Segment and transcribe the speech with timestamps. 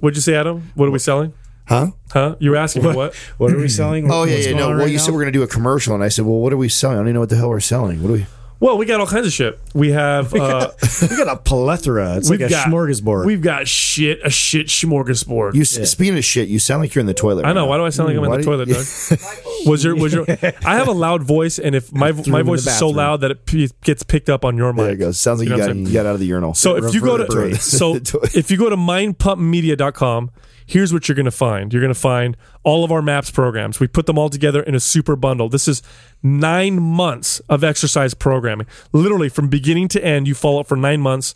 [0.00, 0.70] What'd you say, Adam?
[0.76, 1.34] What are we selling?
[1.66, 1.88] Huh?
[2.12, 2.36] Huh?
[2.38, 3.16] You were asking me what?
[3.36, 4.08] What are we selling?
[4.08, 4.52] Oh yeah, What's yeah.
[4.52, 5.02] No, well, right you now?
[5.02, 6.96] said we're gonna do a commercial, and I said, well, what are we selling?
[6.96, 8.00] I don't even know what the hell we're selling.
[8.00, 8.26] What do we?
[8.60, 9.58] Well, we got all kinds of shit.
[9.72, 10.72] We have uh,
[11.02, 12.16] we got a plethora.
[12.16, 13.24] It's like we've a got smorgasbord.
[13.26, 15.54] We've got shit, a shit smorgasbord.
[15.54, 17.44] You s speaking of shit, you sound like you're in the toilet.
[17.44, 17.62] I know.
[17.64, 17.68] now.
[17.68, 19.66] Why do I sound like I'm in the do you- toilet, Doug?
[19.66, 20.26] was your was your?
[20.28, 23.46] I have a loud voice, and if my my voice is so loud that it
[23.46, 24.84] p- gets picked up on your mic.
[24.84, 25.20] There it goes.
[25.20, 26.54] Sounds like You you, know what got you got out of the urinal.
[26.54, 30.30] So if you go to so if you go to mindpumpmedia.com,
[30.68, 31.72] here's what you're going to find.
[31.72, 33.80] You're going to find all of our maps programs.
[33.80, 35.48] We put them all together in a super bundle.
[35.48, 35.82] This is
[36.22, 38.66] 9 months of exercise programming.
[38.92, 41.34] Literally from beginning to end, you follow up for 9 months.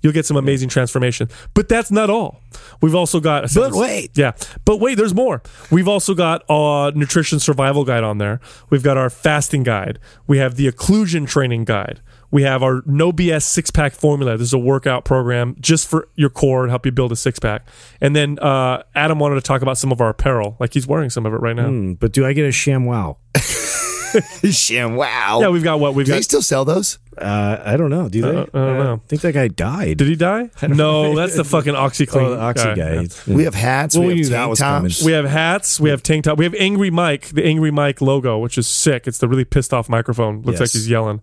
[0.00, 1.28] You'll get some amazing transformation.
[1.54, 2.40] But that's not all.
[2.80, 4.12] We've also got But wait.
[4.14, 4.30] yeah.
[4.64, 5.42] But wait, there's more.
[5.72, 8.38] We've also got a nutrition survival guide on there.
[8.70, 9.98] We've got our fasting guide.
[10.28, 12.00] We have the occlusion training guide.
[12.30, 14.36] We have our no BS six pack formula.
[14.36, 17.38] This is a workout program just for your core and help you build a six
[17.38, 17.66] pack.
[18.00, 20.56] And then uh, Adam wanted to talk about some of our apparel.
[20.60, 21.68] Like he's wearing some of it right now.
[21.68, 23.16] Hmm, but do I get a ShamWow?
[24.50, 25.38] Sham, wow.
[25.40, 26.16] Yeah, we've got what we've Do got.
[26.16, 26.98] they still sell those?
[27.16, 28.08] Uh, I don't know.
[28.08, 28.28] Do they?
[28.28, 28.94] Uh, I don't know.
[29.04, 29.98] I think that guy died.
[29.98, 30.50] Did he die?
[30.68, 33.00] No, that's the fucking OxiClean oh, the oxy guy.
[33.02, 33.34] Yeah.
[33.34, 33.96] We have hats.
[33.96, 34.90] Well, we we have that tank was coming.
[34.90, 35.04] tops.
[35.04, 35.80] We have hats.
[35.80, 36.38] We have tank top.
[36.38, 39.06] We have Angry Mike, the Angry Mike logo, which is sick.
[39.06, 40.42] It's the really pissed off microphone.
[40.42, 40.60] Looks Yes.
[40.60, 41.20] like he's yelling.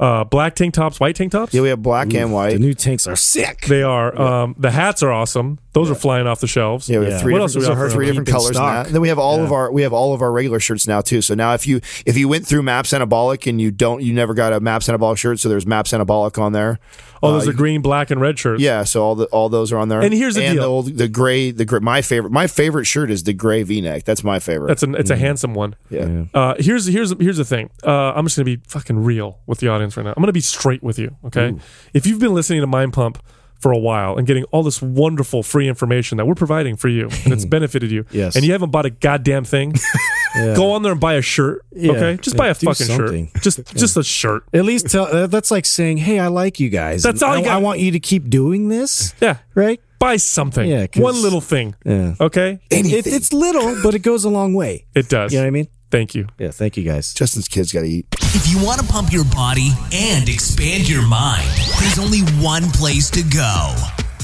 [0.00, 1.54] Uh, black tank tops, white tank tops.
[1.54, 2.54] Yeah, we have black and white.
[2.54, 3.62] The new tanks are sick.
[3.66, 4.16] They are.
[4.20, 5.58] Um, the hats are awesome.
[5.72, 6.88] Those are flying off the shelves.
[6.88, 7.18] Yeah, we have Yeah.
[7.20, 7.90] three What different, else we offer?
[7.90, 8.74] three different colors in stock.
[8.74, 8.86] that.
[8.86, 11.00] And then we have all of our we have all of our regular shirts now
[11.00, 11.20] too.
[11.20, 14.34] So now if you if you went through Maps Anabolic and you don't you never
[14.34, 16.78] got a Maps Anabolic shirt, so there's Maps Anabolic on there.
[17.24, 18.60] Oh, those Uh, are green, black, and red shirts.
[18.62, 20.00] Yeah, so all the all those are on there.
[20.00, 20.62] And here's the and deal.
[20.62, 21.80] The, old, the gray, the gray.
[21.80, 24.04] My favorite, my favorite shirt is the gray V-neck.
[24.04, 24.68] That's my favorite.
[24.68, 24.94] That's an.
[24.94, 25.74] It's a handsome one.
[25.90, 26.24] yeah.
[26.34, 27.70] Uh, here's here's here's the thing.
[27.82, 30.12] Uh, I'm just gonna be fucking real with the audience right now.
[30.16, 31.16] I'm gonna be straight with you.
[31.26, 31.54] Okay.
[31.92, 33.18] If you've been listening to Mind Pump
[33.60, 37.08] for a while and getting all this wonderful free information that we're providing for you
[37.24, 38.36] and it's benefited you, Yes.
[38.36, 39.72] and you haven't bought a goddamn thing,
[40.54, 41.64] go on there and buy a shirt.
[41.72, 41.92] Yeah.
[41.92, 42.16] Okay.
[42.20, 43.26] Just buy a Do fucking something.
[43.32, 43.42] shirt.
[43.42, 44.44] Just just a shirt.
[44.52, 45.28] At least tell.
[45.28, 47.02] That's like saying, "Hey, I like you guys.
[47.02, 49.38] That's all I, got- I want you to keep doing this." Yeah.
[49.54, 49.80] Right?
[50.00, 50.68] Buy something.
[50.68, 51.74] Yeah, One little thing.
[51.86, 52.14] Yeah.
[52.20, 52.58] Okay.
[52.70, 54.84] It, it's little, but it goes a long way.
[54.94, 55.32] It does.
[55.32, 55.68] You know what I mean?
[55.94, 56.26] Thank you.
[56.40, 56.50] Yeah.
[56.50, 57.14] Thank you guys.
[57.14, 58.06] Justin's kids got to eat.
[58.34, 61.46] If you want to pump your body and expand your mind,
[61.78, 63.72] there's only one place to go.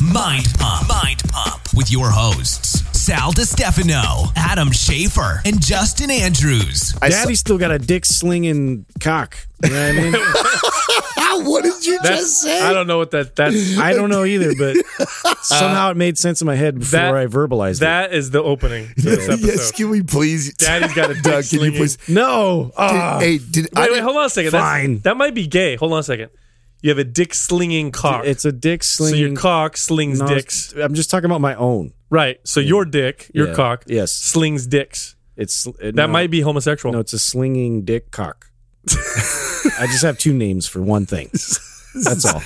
[0.02, 0.88] Mind Pump.
[0.88, 6.94] Mind Pump with your hosts, Sal DiStefano, Adam Schaefer, and Justin Andrews.
[7.00, 9.38] I Daddy still got a dick slinging cock.
[9.64, 11.46] You know what I mean?
[11.46, 12.60] what did you That- just say?
[12.60, 14.76] I don't know what that that's I don't know either, but
[15.42, 17.80] somehow it made sense in my head before that- I verbalized it.
[17.80, 19.46] that is the opening to this episode.
[19.46, 20.54] yes, can we please?
[20.56, 21.96] Daddy's got a dick Doug, can you slinging- please?
[22.06, 22.70] No.
[22.76, 23.18] Ah.
[23.18, 24.50] hey, did I Wait, wait, didn't- hold on a second.
[24.52, 24.98] That's- Fine.
[25.00, 25.76] that might be gay.
[25.76, 26.28] Hold on a second.
[26.82, 28.26] You have a dick slinging cock.
[28.26, 29.12] it's a dick slinging.
[29.12, 29.32] so slinging.
[29.32, 30.74] your cock slings No, dicks.
[30.74, 31.92] I'm just talking about my own.
[32.10, 32.38] Right.
[32.44, 33.54] So your dick, your Yeah.
[33.54, 34.12] cock, Yes.
[34.12, 35.14] slings dicks.
[35.36, 36.92] It's it, That no, might be homosexual.
[36.92, 38.50] No, it's a slinging dick cock.
[38.90, 41.30] I just have two names for one thing.
[42.04, 42.42] That's all.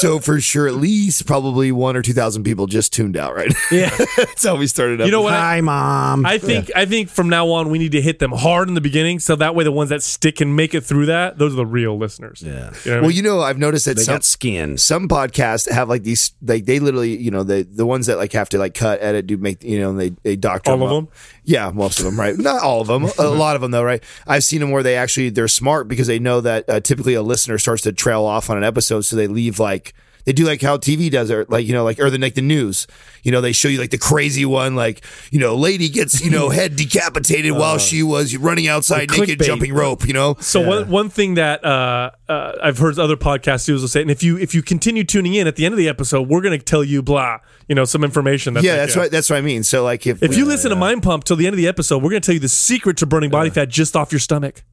[0.00, 3.34] So for sure, at least probably one or two thousand people just tuned out.
[3.34, 3.52] Right?
[3.70, 3.90] Yeah.
[4.16, 5.00] That's how we started.
[5.00, 5.06] Up.
[5.06, 5.34] You know what?
[5.34, 6.24] I, Hi, mom.
[6.26, 8.80] I think I think from now on we need to hit them hard in the
[8.80, 11.38] beginning, so that way the ones that stick and make it through that.
[11.38, 12.42] Those are the real listeners.
[12.44, 12.50] Yeah.
[12.52, 13.16] You know what I Well, mean?
[13.16, 14.78] you know, I've noticed that they some got skin.
[14.78, 18.32] some podcasts have like these, like they literally, you know, the the ones that like
[18.32, 20.82] have to like cut, edit, do make, you know, and they they doctor All of
[20.84, 20.88] up.
[20.90, 21.08] them?
[21.48, 22.36] Yeah, most of them, right?
[22.36, 24.02] Not all of them, a lot of them though, right?
[24.26, 27.22] I've seen them where they actually they're smart because they know that uh, typically a
[27.22, 29.94] listener starts to trail off on an episode, so they leave like.
[30.24, 32.42] They do like how TV does it, like you know, like or the like the
[32.42, 32.86] news.
[33.22, 36.30] You know, they show you like the crazy one, like you know, lady gets you
[36.30, 39.46] know head decapitated while she was running outside Like naked, clickbait.
[39.46, 40.06] jumping rope.
[40.06, 43.88] You know, So one one thing that uh, uh, I've heard other podcast dudes will
[43.88, 46.28] say, and if you if you continue tuning in at the end of the episode,
[46.28, 48.54] we're going to tell you blah, you know, some information.
[48.54, 49.10] That's yeah, like, that's right.
[49.10, 49.62] That's what I mean.
[49.62, 52.02] So like if If you listen to Mind Pump till the end of the episode,
[52.02, 54.62] we're going to tell you the secret to burning body fat just off your stomach.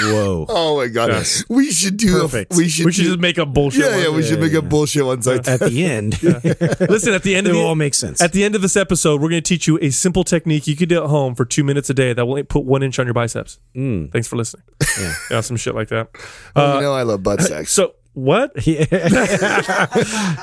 [0.00, 0.46] Whoa.
[0.48, 1.44] Oh my god, Yes.
[1.48, 2.20] we should do.
[2.20, 2.54] Perfect.
[2.54, 2.86] A, we should.
[2.86, 3.80] we should do- just make up bullshit.
[3.82, 4.16] Yeah, yeah, ones.
[4.16, 7.50] we should make a bullshit ones like At the end, Listen, at the end it
[7.50, 8.20] of the will all make sense.
[8.22, 10.76] At the end of this episode, we're going to teach you a simple technique you
[10.76, 13.06] can do at home for two minutes a day that will put one inch on
[13.06, 13.58] your biceps.
[13.74, 14.10] Mm.
[14.12, 14.64] Thanks for listening.
[15.30, 15.40] Yeah.
[15.40, 16.08] some shit like that.
[16.56, 17.72] Oh, you know, I love butt sex.
[17.72, 18.52] So what?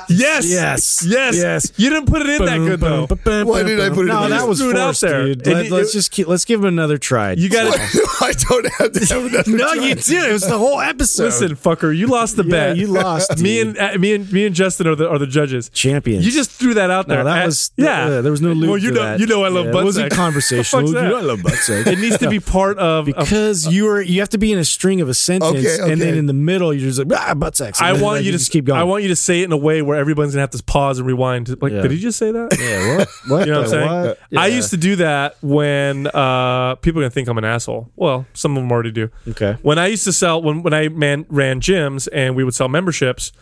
[0.08, 1.04] Yes, Yes.
[1.06, 1.72] yes, Yes.
[1.76, 3.06] You didn't put it in that good though.
[3.44, 4.46] Why did I put it No, in that there?
[4.46, 5.24] was Threw it out forced, there.
[5.34, 5.46] dude.
[5.46, 7.32] And Let, us just keep, let's give him another try.
[7.32, 7.80] You got to
[8.20, 9.50] I don't have to have another.
[9.50, 9.84] no, try.
[9.88, 10.24] you did.
[10.30, 11.24] It was the whole episode.
[11.24, 11.96] listen, fucker.
[11.96, 12.76] You lost the Yeah, bet.
[12.76, 15.68] you lost, me and uh, me and me and Justin are the are the judges.
[15.70, 16.24] champions.
[16.26, 17.18] You just threw that out there.
[17.18, 18.04] no, that Uh, was yeah.
[18.06, 18.70] uh, there was no loop.
[18.70, 19.20] Well, you know, that.
[19.20, 20.82] you know, I love Yeah, butt It wasn't conversational.
[20.84, 21.10] What the fuck's You that?
[21.10, 21.88] know, I love butt sex.
[21.88, 24.58] It needs to be part of of- because you are you have to be in
[24.58, 25.92] a string of a sentence, Okay, okay.
[25.92, 27.80] and then in the middle you're just like ah, butt sex.
[27.80, 28.80] I want like, you to just keep going.
[28.80, 30.98] I want you to say it in a way where everyone's gonna have to pause
[30.98, 31.48] and rewind.
[31.62, 31.82] Like, Yeah.
[31.82, 32.56] did he just say that?
[32.60, 33.08] yeah, what?
[33.28, 33.40] What?
[33.46, 34.04] You know what I'm saying?
[34.06, 34.18] what?
[34.36, 37.90] I used to do that when uh, people are gonna think I'm an asshole.
[37.96, 39.10] Well, some of them already do.
[39.28, 39.56] Okay.
[39.62, 42.68] When I used to sell when when I man, ran gyms and we would sell
[42.68, 43.32] memberships,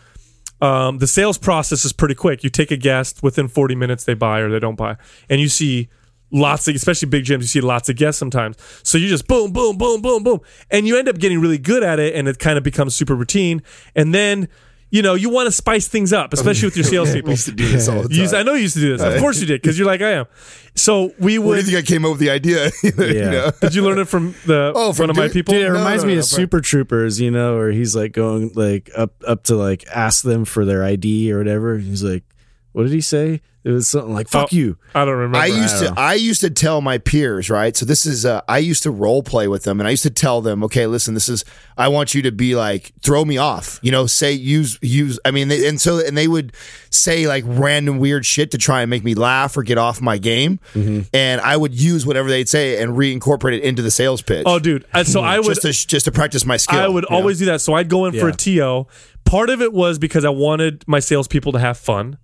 [0.61, 2.43] um, the sales process is pretty quick.
[2.43, 4.97] You take a guest within 40 minutes, they buy or they don't buy,
[5.29, 5.89] and you see
[6.31, 9.51] lots of especially big gyms you see lots of guests sometimes so you just boom
[9.51, 10.39] boom boom boom boom
[10.69, 13.15] and you end up getting really good at it and it kind of becomes super
[13.15, 13.61] routine
[13.95, 14.47] and then
[14.91, 17.67] you know you want to spice things up especially with your salespeople used to do
[17.67, 19.01] this all the You used- I know you used to do this.
[19.01, 20.25] Of course you did, because you're like I am.
[20.75, 21.57] So we Where do would.
[21.57, 22.69] you think I came up with the idea?
[22.83, 23.29] You Yeah.
[23.29, 23.51] know?
[23.61, 25.53] Did you learn it from the Oh, from one of my people?
[25.53, 27.95] Dude, it No, reminds no, me no, of but- Super Troopers, you know, where he's
[27.95, 31.77] like going like up up to like ask them for their ID or whatever.
[31.77, 32.23] He's like,
[32.71, 33.41] what did he say?
[33.61, 35.37] It was something like "fuck Oh, you." I don't remember.
[35.37, 35.93] I used I to know.
[35.97, 37.75] I used to tell my peers, right?
[37.75, 40.09] So this is uh, I used to role play with them and I used to
[40.09, 41.43] tell them, okay, listen, this is
[41.77, 43.77] I want you to be like throw me off.
[43.81, 46.53] You know, say use use I mean they, and so and they would
[46.89, 50.17] say like random weird shit to try and make me laugh or get off my
[50.17, 50.61] game.
[50.73, 51.01] Mm-hmm.
[51.13, 54.43] And I would use whatever they'd say and reincorporate it into the sales pitch.
[54.45, 54.85] Oh, dude.
[54.93, 55.59] Uh, So I would.
[55.59, 56.79] just to just to practice my skill.
[56.79, 57.17] I would you know?
[57.17, 57.59] always do that.
[57.59, 58.87] So I'd go in for a TO.
[59.25, 62.17] Part of it was because I wanted my salespeople to have fun.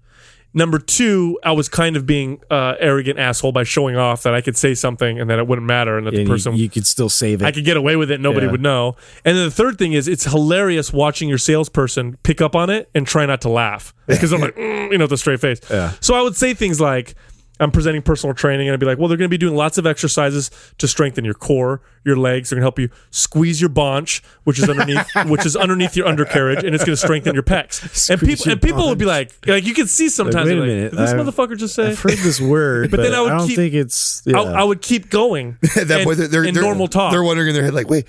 [0.58, 4.40] Number two, I was kind of being uh, arrogant asshole by showing off that I
[4.40, 6.88] could say something and that it wouldn't matter and that the person you, you could
[6.88, 7.46] still save it.
[7.46, 8.22] I could get away with it.
[8.22, 8.54] Nobody Yeah.
[8.54, 8.96] would know.
[9.26, 12.90] And then the third thing is, it's hilarious watching your salesperson pick up on it
[12.96, 15.60] and try not to laugh because I'm like, mm, you know, the straight face.
[15.70, 15.92] Yeah.
[16.00, 17.16] So I would say things like,
[17.60, 19.78] I'm presenting personal training, and I'd be like, well, they're going to be doing lots
[19.78, 22.50] of exercises to strengthen your core, your legs.
[22.50, 26.06] They're going to help you squeeze your bonch, which is underneath, which is underneath your
[26.08, 28.10] undercarriage, and it's going to strengthen your pecs.
[28.10, 30.60] and people and people would be like, like you can see sometimes, wait a they're
[30.60, 31.88] like, minute, this I've- motherfucker just say?
[31.92, 34.22] I've heard this word, But but, then I would don't keep- think it's.
[34.26, 34.40] Yeah.
[34.42, 35.58] I, I would keep going.
[35.76, 37.12] That and- point, they're, they're, in they're- normal talk.
[37.12, 38.06] They're wondering in their head, like, wait,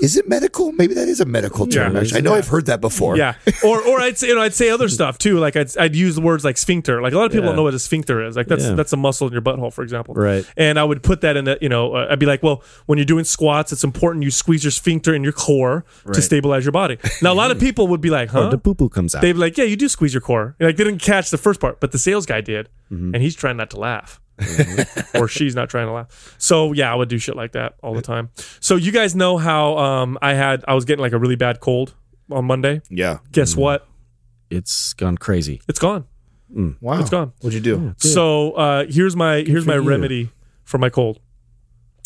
[0.00, 0.72] is it medical?
[0.72, 1.94] Maybe that is a medical term.
[1.94, 2.00] Yeah.
[2.00, 2.18] actually.
[2.18, 3.16] I know I've heard that before.
[3.16, 5.38] Yeah, or or I'd say you know I'd say other stuff too.
[5.38, 7.00] Like I'd, I'd use words like sphincter.
[7.00, 7.48] Like a lot of people Yeah.
[7.50, 8.36] don't know what a sphincter is.
[8.36, 8.74] Like that's Yeah.
[8.90, 10.14] That's a muscle in your butthole, for example.
[10.14, 10.44] Right.
[10.56, 12.98] And I would put that in the you know uh, I'd be like, well, when
[12.98, 16.72] you're doing squats, it's important you squeeze your sphincter in your core to stabilize your
[16.72, 16.98] body.
[17.22, 18.40] Now a lot of people would be like, huh?
[18.46, 19.22] Oh, the poo poo comes out.
[19.22, 20.56] They'd be like, yeah, you do squeeze your core.
[20.58, 23.14] Like they didn't catch the first part, but the sales guy did, Mm-hmm.
[23.14, 24.20] and he's trying not to laugh.
[25.14, 26.34] or she's not trying to laugh.
[26.38, 28.30] So yeah, I would do shit like that all the time.
[28.58, 31.60] So you guys know how um, I had I was getting like a really bad
[31.60, 31.94] cold
[32.30, 32.80] on Monday.
[32.90, 33.18] Yeah.
[33.32, 33.86] Guess what?
[34.50, 35.60] it's gone crazy.
[35.68, 36.06] It's gone.
[36.80, 37.00] Wow.
[37.00, 37.32] It's gone.
[37.40, 37.94] What'd you do?
[37.98, 39.82] So uh, here's my here's my you.
[39.82, 40.30] remedy
[40.64, 41.20] for my cold.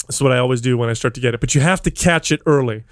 [0.06, 1.80] This is what I always do when I start to get it, but you have
[1.82, 2.84] to catch it early.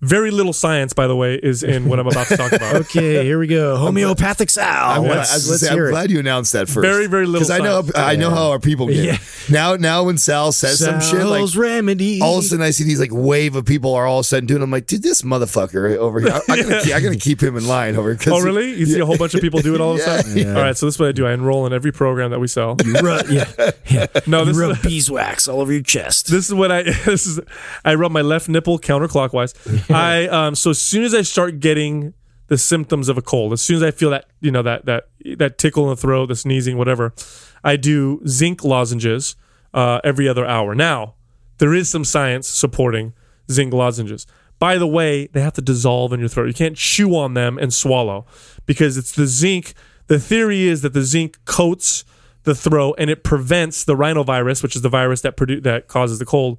[0.00, 2.74] Very little science, by the way, is in what I'm about to talk about.
[2.84, 3.76] Okay, here we go.
[3.76, 4.90] Homeopathic Sal.
[4.90, 6.86] I'm, glad, let's was gonna let's say, I'm glad you announced that first.
[6.86, 7.96] Very, very little Because I know, science.
[7.96, 8.96] I know how our people get.
[8.96, 9.16] Yeah.
[9.50, 12.20] Now, now when Sal says some shit, like Sal's remedy.
[12.20, 14.26] all of a sudden I see these like wave of people are all of a
[14.26, 14.62] sudden doing.
[14.62, 16.32] I'm like, dude, this motherfucker over here.
[16.32, 18.18] I, I'm, gonna, keep, I'm gonna keep him in line over here.
[18.18, 18.74] 'cause Oh, really?
[18.74, 20.36] You see a whole bunch of people do it all of a sudden?
[20.36, 20.54] yeah.
[20.54, 21.26] All right, so this is what I do.
[21.26, 22.76] I enroll in every program that we sell.
[22.84, 23.50] You rub, yeah,
[23.86, 24.06] yeah.
[24.26, 26.30] No, you rub is, beeswax all over your chest.
[26.30, 27.40] this is what I this is
[27.84, 29.54] I rub my left nipple counterclockwise.
[29.90, 32.14] I um so as soon as I start getting
[32.48, 35.08] the symptoms of a cold, as soon as I feel that you know that that
[35.36, 37.14] that tickle in the throat, the sneezing, whatever,
[37.62, 39.36] I do zinc lozenges
[39.72, 40.74] uh, every other hour.
[40.74, 41.14] Now
[41.58, 43.14] there is some science supporting
[43.50, 44.26] zinc lozenges.
[44.58, 46.46] By the way, they have to dissolve in your throat.
[46.46, 48.26] You can't chew on them and swallow
[48.66, 49.74] because it's the zinc.
[50.06, 52.04] The theory is that the zinc coats
[52.44, 56.18] the throat and it prevents the rhinovirus, which is the virus that produ- that causes
[56.18, 56.58] the cold,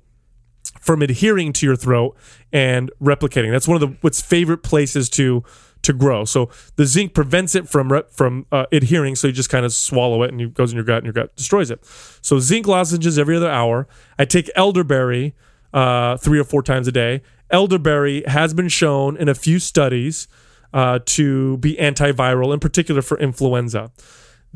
[0.86, 2.16] from adhering to your throat
[2.54, 3.52] and replicating.
[3.52, 5.44] That's one of the what's favorite places to
[5.82, 6.26] to grow.
[6.26, 9.16] So the zinc prevents it from re- from uh, adhering.
[9.16, 11.14] So you just kind of swallow it and it goes in your gut and your
[11.14, 11.84] gut destroys it.
[12.22, 13.88] So zinc lozenges every other hour.
[14.20, 15.34] I take elderberry
[15.74, 17.24] uh, three or four times a day.
[17.50, 20.28] Elderberry has been shown in a few studies
[20.74, 23.92] uh, to be antiviral, in particular for influenza.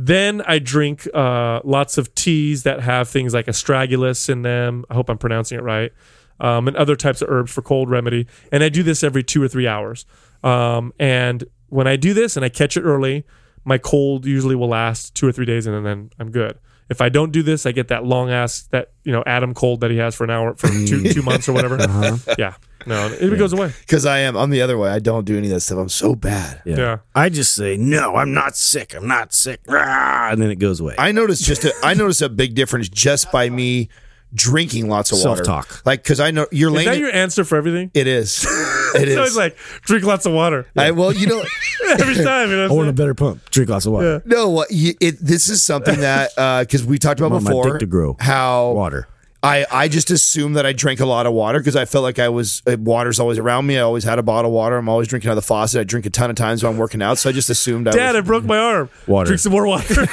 [0.01, 4.85] Then I drink uh, lots of teas that have things like astragalus in them.
[4.89, 5.91] I hope I'm pronouncing it right.
[6.41, 8.25] Um, and other types of herbs for cold remedy.
[8.51, 10.05] And I do this every two or three hours.
[10.43, 13.25] Um, and when I do this and I catch it early,
[13.65, 16.57] my cold usually will last two or three days and then I'm good.
[16.89, 19.81] If I don't do this, I get that long ass that you know Adam cold
[19.81, 21.77] that he has for an hour for two two months or whatever.
[22.37, 22.55] Yeah,
[22.87, 23.71] no, it goes away.
[23.81, 24.35] Because I am.
[24.35, 24.89] I'm the other way.
[24.89, 25.77] I don't do any of that stuff.
[25.77, 26.63] I'm so bad.
[26.65, 26.77] Yeah.
[26.77, 26.97] Yeah.
[27.13, 28.95] I just say, no, I'm not sick.
[28.95, 29.59] I'm not sick.
[29.67, 30.95] Rah, and then it goes away.
[30.97, 33.89] I noticed just a, I noticed a big difference just by me
[34.33, 35.43] drinking lots of water.
[35.43, 35.85] Self-talk.
[35.85, 36.89] Like because I know you're Is laying.
[36.89, 37.91] that your answer for everything?
[37.93, 38.45] it is.
[38.89, 39.37] It It's always is.
[39.37, 41.43] like drink lots of water I, well, you know,
[41.89, 42.49] every time.
[42.49, 42.95] You know I what want a saying?
[42.95, 43.47] better pump.
[43.51, 44.13] Drink lots of water.
[44.13, 44.19] Yeah.
[44.35, 44.49] no.
[44.49, 45.19] What you, it?
[45.21, 46.31] This is something that
[46.65, 48.17] because we talked about want my before dick to grow.
[48.19, 49.07] how Water.
[49.43, 52.17] I, I just assumed that I drank a lot of water because I felt like
[52.17, 53.77] I was uh, water's always around me.
[53.77, 54.75] I always had a bottle of water.
[54.77, 55.79] I'm always drinking out of the faucet.
[55.79, 57.91] I drink a ton of times when I'm working out, so I just assumed I
[57.91, 58.27] Dad, I was.
[58.27, 58.89] broke my arm.
[59.07, 59.27] Water.
[59.27, 60.07] Drink some more water.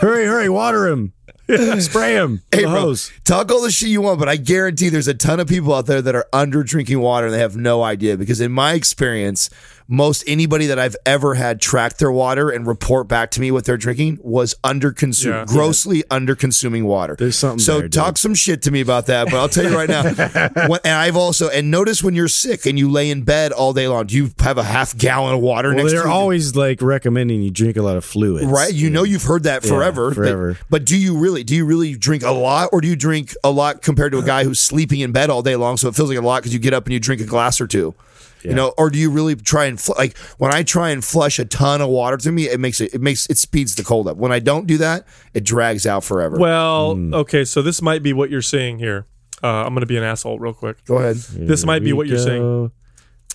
[0.00, 1.12] hurry, hurry, water him,
[1.80, 2.42] spray him.
[2.52, 5.48] Hey, bro, talk all the shit you want, but I guarantee there's a ton of
[5.48, 8.16] people out there that are under drinking water and they have no idea.
[8.16, 9.50] Because in my experience,
[9.92, 13.64] most anybody that I've ever had track their water and report back to me what
[13.64, 15.44] they're drinking was under consume, Yeah.
[15.46, 17.16] grossly under consuming water.
[17.18, 17.92] There's something So there, dude.
[17.92, 19.24] talk some shit to me about that.
[19.26, 20.04] But I'll tell you right now,
[20.68, 23.72] when, and I've also and notice when you're sick and you lay in bed all
[23.72, 26.14] day long, do you have a half gallon of water Well, next they're to you?
[26.14, 29.64] always like recommending you drink a lot of fluids, Right, you know you've heard that
[29.64, 30.56] Yeah, forever, but- forever.
[30.70, 31.42] But, do you really?
[31.42, 34.22] Do you really drink a lot, or do you drink a lot compared to a
[34.22, 35.76] guy who's sleeping in bed all day long?
[35.76, 37.60] So it feels like a lot because you get up and you drink a glass
[37.60, 37.94] or two.
[38.42, 41.38] You know, or do you really try and fl- like when I try and flush
[41.38, 44.08] a ton of water to me, it makes it it makes it speeds the cold
[44.08, 44.16] up.
[44.16, 46.38] When I don't do that, it drags out forever.
[46.38, 47.12] well, Hmm.
[47.14, 49.06] okay, so this might be what you're saying here.
[49.42, 50.84] Uh, I'm going to be an asshole real quick.
[50.84, 51.16] Go ahead.
[51.16, 52.42] This might be what we you're saying.
[52.42, 52.70] go.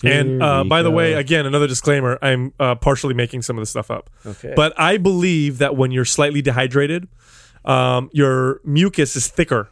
[0.04, 3.62] And uh, we by the way, again, another disclaimer: I'm uh, partially making some of
[3.62, 4.10] this stuff up.
[4.26, 4.52] Okay.
[4.54, 7.08] But I believe that when you're slightly dehydrated,
[7.64, 9.70] um, your mucus is thicker,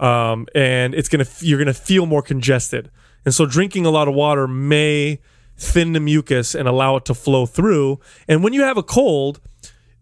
[0.00, 2.90] um, and it's gonna you're gonna feel more congested.
[3.24, 5.20] And so, drinking a lot of water may
[5.56, 8.00] thin the mucus and allow it to flow through.
[8.26, 9.40] And when you have a cold,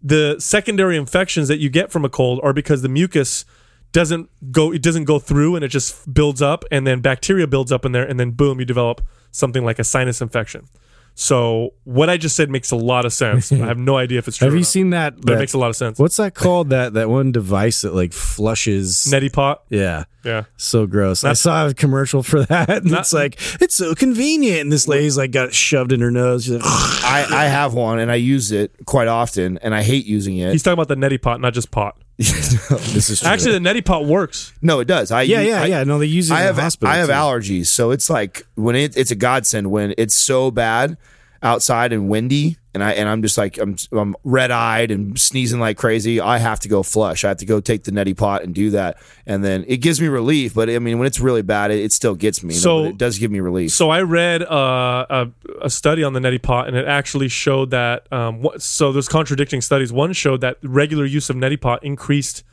[0.02, 3.44] the secondary infections that you get from a cold are because the mucus
[3.92, 7.72] doesn't go it doesn't go through and it just builds up and then bacteria builds
[7.72, 10.68] up in there and then boom you develop something like a sinus infection
[11.14, 14.26] so what i just said makes a lot of sense i have no idea if
[14.28, 15.14] it's true Have or you not, seen that?
[15.16, 16.70] but it that- makes a lot of sense What's that called?
[16.70, 19.06] That that one device that like flushes.
[19.10, 20.04] neti pot yeah.
[20.24, 21.24] yeah So gross.
[21.24, 22.70] I saw a commercial for that.
[22.70, 24.60] And Not- it's like it's so convenient.
[24.62, 26.44] And this lady's like got shoved in her nose.
[26.44, 30.06] She's like, I, I have one and I use it quite often, and I hate
[30.06, 30.52] using it.
[30.52, 31.96] he's talking about the neti pot not just pot
[32.92, 33.28] this is true.
[33.28, 35.10] actually the neti pot works no, it does.
[35.10, 35.84] I yeah, yeah, I- yeah.
[35.84, 36.92] No, they use it I in have hospital.
[36.92, 37.12] I have too.
[37.14, 40.98] allergies, so it's like when it, it's a godsend when it's so bad
[41.42, 45.58] outside and windy, and I and I'm just like I'm I'm red eyed and sneezing
[45.60, 46.20] like crazy.
[46.20, 47.24] I have to go flush.
[47.24, 50.00] I have to go take the neti pot and do that, and then it gives
[50.00, 50.54] me relief.
[50.54, 52.54] But I mean, when it's really bad, it, it still gets me.
[52.54, 53.72] you know, So- it does give me relief.
[53.72, 55.26] So I read uh, a,
[55.62, 58.10] a study on the neti pot, and it actually showed that.
[58.12, 59.92] Um, what, so there's contradicting studies.
[59.92, 62.44] One showed that regular use of neti pot increased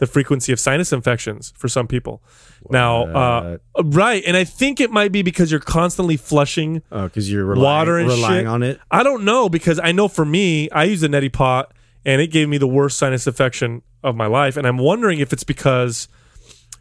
[0.00, 2.22] the frequency of sinus infections for some people.
[2.70, 7.30] Now, uh, right, and I think it might be because you're constantly flushing Oh, because
[7.30, 8.46] you're relying, water and relying shit.
[8.46, 8.80] on it.
[8.90, 11.72] I don't know because I know for me, I use a neti pot,
[12.04, 15.32] and it gave me the worst sinus infection of my life, and I'm wondering if
[15.32, 16.08] it's because.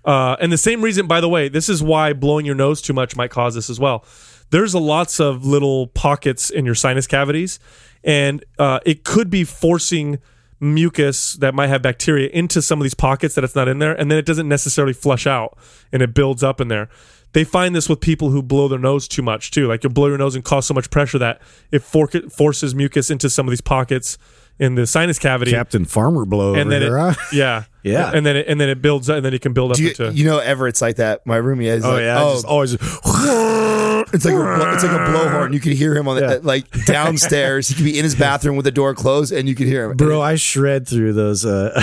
[0.06, 2.94] Uh, and the same reason, by the way, this is why blowing your nose too
[2.94, 4.06] much might cause this as well.
[4.50, 7.60] There's a lots of little pockets in your sinus cavities,
[8.02, 10.20] and uh, it could be forcing
[10.60, 13.94] mucus that might have bacteria into some of these pockets that it's not in there,
[13.94, 15.58] and then it doesn't necessarily flush out,
[15.92, 16.90] and it builds up in there.
[17.34, 19.68] They find this with people who blow their nose too much too.
[19.68, 23.12] Like you'll blow your nose and cause so much pressure that it for- forces mucus
[23.12, 24.18] into some of these pockets
[24.58, 27.14] in the sinus cavity, Captain Farmer blow and then it, huh?
[27.32, 28.12] yeah, Yeah.
[28.14, 29.84] and then it, and then it builds up, and then it can build up Do
[29.84, 30.12] you, into.
[30.14, 31.26] you know Everett's like that?
[31.26, 31.86] My roomie is.
[31.86, 32.78] Oh like, yeah, oh, just always.
[34.12, 35.54] It's like a blow- it's like a blowhorn.
[35.54, 36.40] You can hear him on the Yeah.
[36.42, 37.68] like downstairs.
[37.68, 39.98] He could be in his bathroom with the door closed, and you could hear him.
[39.98, 41.80] Bro, I shred through those uh,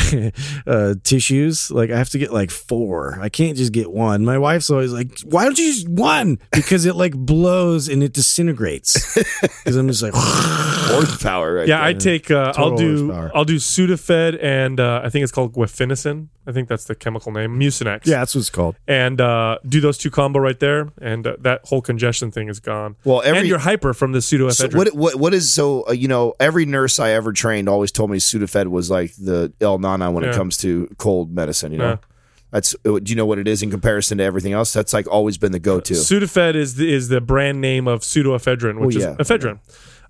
[0.66, 1.70] uh, tissues.
[1.70, 3.18] Like I have to get like four.
[3.20, 4.24] I can't just get one.
[4.24, 8.12] My wife's always like, "Why don't you just one?" Because it like blows and it
[8.12, 9.16] disintegrates.
[9.66, 11.68] Because I'm just like, horsepower, right?
[11.68, 11.86] yeah, there.
[11.86, 12.30] I take.
[12.30, 13.06] Uh, I'll do.
[13.12, 13.30] horsepower.
[13.34, 15.54] I'll do Sudafed, and uh, I think it's called
[16.46, 17.58] I think that's the chemical name.
[17.58, 18.06] Mucinex.
[18.06, 18.76] yeah, that's what it's called.
[18.86, 22.60] and uh, do those two combo right there, and uh, that whole congestion thing is
[22.60, 22.96] gone.
[23.04, 24.74] Well, every- and you're hyper from the So pseudoephedrine.
[24.76, 28.10] what what what is so uh, you know every nurse I ever trained always told
[28.10, 31.72] me Sudafed was like the El Nana when it comes to cold medicine.
[31.72, 31.96] You know, Yeah.
[32.52, 34.72] that's uh, do you know what it is in comparison to everything else?
[34.72, 35.94] That's like always been the go to.
[35.94, 39.16] Sudafed is the, is the brand name of pseudoephedrine, which Well, yeah.
[39.20, 39.58] is ephedrine.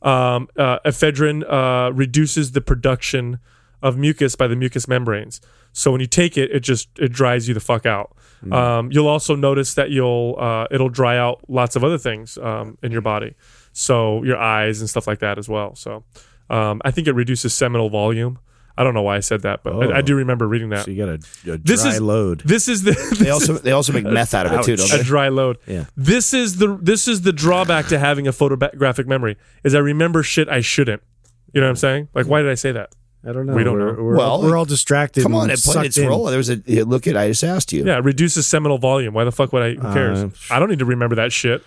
[0.03, 3.39] Um, uh, ephedrine uh, reduces the production
[3.83, 5.41] of mucus by the mucous membranes.
[5.79, 8.17] So when you take it, it just it dries you the fuck out.
[8.41, 8.53] Hmm.
[8.53, 12.79] Um, you'll also notice that you'll uh, it'll dry out lots of other things um,
[12.83, 13.35] in your body,
[13.73, 15.75] so your eyes and stuff like that as well.
[15.75, 16.05] So
[16.49, 18.39] um, I think it reduces seminal volume.
[18.79, 20.03] I don't know why I said that, but I, I Oh.
[20.03, 20.85] do remember reading that.
[20.85, 22.41] So you got a, a This dry is- load.
[22.45, 25.05] This is the They also they also make meth out of it too, don't a
[25.05, 25.59] dry load.
[25.67, 25.85] Yeah.
[25.97, 30.23] This is the this is the drawback to having a photographic memory is I remember
[30.23, 31.03] shit I shouldn't.
[31.53, 32.09] You know what I'm saying?
[32.15, 32.95] Like why did I say that?
[33.25, 33.55] I don't know.
[33.55, 34.03] We don't we're, know.
[34.03, 35.23] We're, Well, all, we're all distracted.
[35.23, 36.09] Come on, and it played its in.
[36.09, 36.25] role.
[36.27, 37.17] There was a yeah, look at.
[37.17, 37.85] I just asked you.
[37.85, 39.15] Yeah, it reduces seminal volume.
[39.15, 39.75] Why the fuck would I?
[39.75, 40.23] Who cares?
[40.23, 41.63] Uh, I don't need to remember that shit.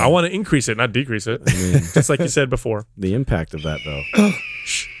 [0.00, 1.40] I want to increase it, not decrease it.
[1.94, 2.84] Just like you said before.
[2.98, 4.32] The impact of that, though.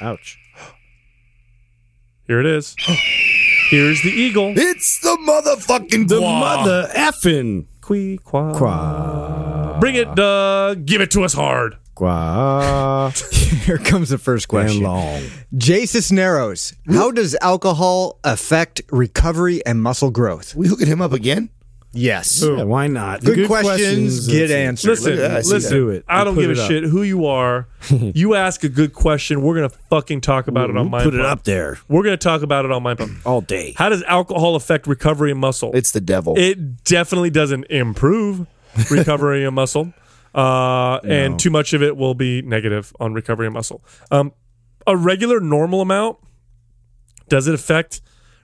[0.00, 0.38] Ouch.
[2.26, 2.74] Here it is.
[3.70, 4.54] Here's the eagle.
[4.56, 6.38] It's the motherfucking The quah.
[6.40, 8.54] mother effing Qui Quah.
[8.56, 10.86] qua Bring it, Doug.
[10.86, 11.76] Give it to us hard.
[11.98, 13.10] Qua
[13.66, 14.82] Here comes the first and question.
[14.84, 15.22] long.
[15.56, 20.54] Jay Cisneros, how does alcohol affect recovery and muscle growth?
[20.54, 21.50] We hooking him up again?
[21.92, 22.42] Yes.
[22.44, 23.22] Yeah, why not?
[23.22, 24.54] Good, questions, get that's it.
[24.56, 24.88] answers.
[24.88, 25.36] Listen, Look at that.
[25.38, 25.72] I see listen.
[25.72, 26.04] Do it.
[26.06, 26.68] I don't give a up.
[26.70, 27.66] shit who you are.
[27.90, 31.20] you ask a good question, we're gonna fucking talk about it on my Put it
[31.24, 33.74] up there We're gonna talk about it on my all day.
[33.76, 35.72] How does alcohol affect recovery and muscle?
[35.74, 36.34] It's the devil.
[36.38, 38.46] it definitely doesn't improve
[38.90, 39.92] recovery and muscle.
[40.38, 43.84] Uh, and too much of it will be negative on recovery and muscle.
[44.10, 44.32] Um,
[44.86, 46.18] a regular normal amount
[47.28, 48.00] does it affect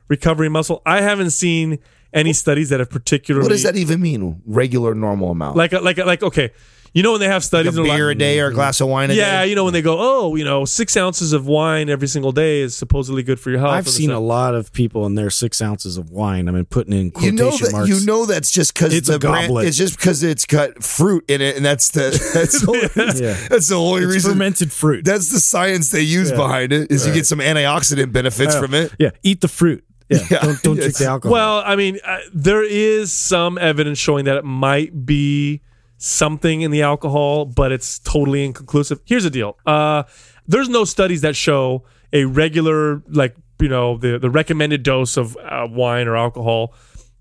[0.08, 0.82] recovery muscle?
[0.84, 1.78] I haven't seen
[2.12, 4.42] any studies that have particularly what does that even mean?
[4.44, 5.56] Regular, normal amount.
[5.56, 6.50] like like like okay.
[6.94, 8.54] You know when they have Like studies a they're like- beer a day or a
[8.54, 9.48] glass of wine a yeah, day?
[9.50, 12.60] you know when they go, oh, you know, six ounces of wine every single day
[12.60, 13.72] is supposedly good for your health.
[13.72, 16.48] I've seen this- a lot of people in their six ounces of wine.
[16.48, 17.88] I mean, putting in You quotation know that marks.
[17.88, 19.66] you know that's just because It's the a brand, goblet.
[19.66, 23.36] it's just because it's got fruit in it, and that's the that's the only, Yeah.
[23.50, 24.32] that's the only It's reason.
[24.34, 25.04] fermented fruit.
[25.04, 26.92] That's the science they use behind it.
[26.92, 28.92] Is you get some antioxidant benefits from it.
[29.00, 29.82] yeah, eat the fruit.
[30.08, 30.38] Yeah, Yeah.
[30.42, 31.32] don't don't drink the alcohol.
[31.32, 35.60] Well, I mean, uh, there is some evidence showing that it might be
[35.98, 39.00] something in the alcohol, but it's totally inconclusive.
[39.04, 40.04] Here's the deal: uh,
[40.46, 45.36] there's no studies that show a regular, like you know, the the recommended dose of
[45.36, 46.74] uh, wine or alcohol.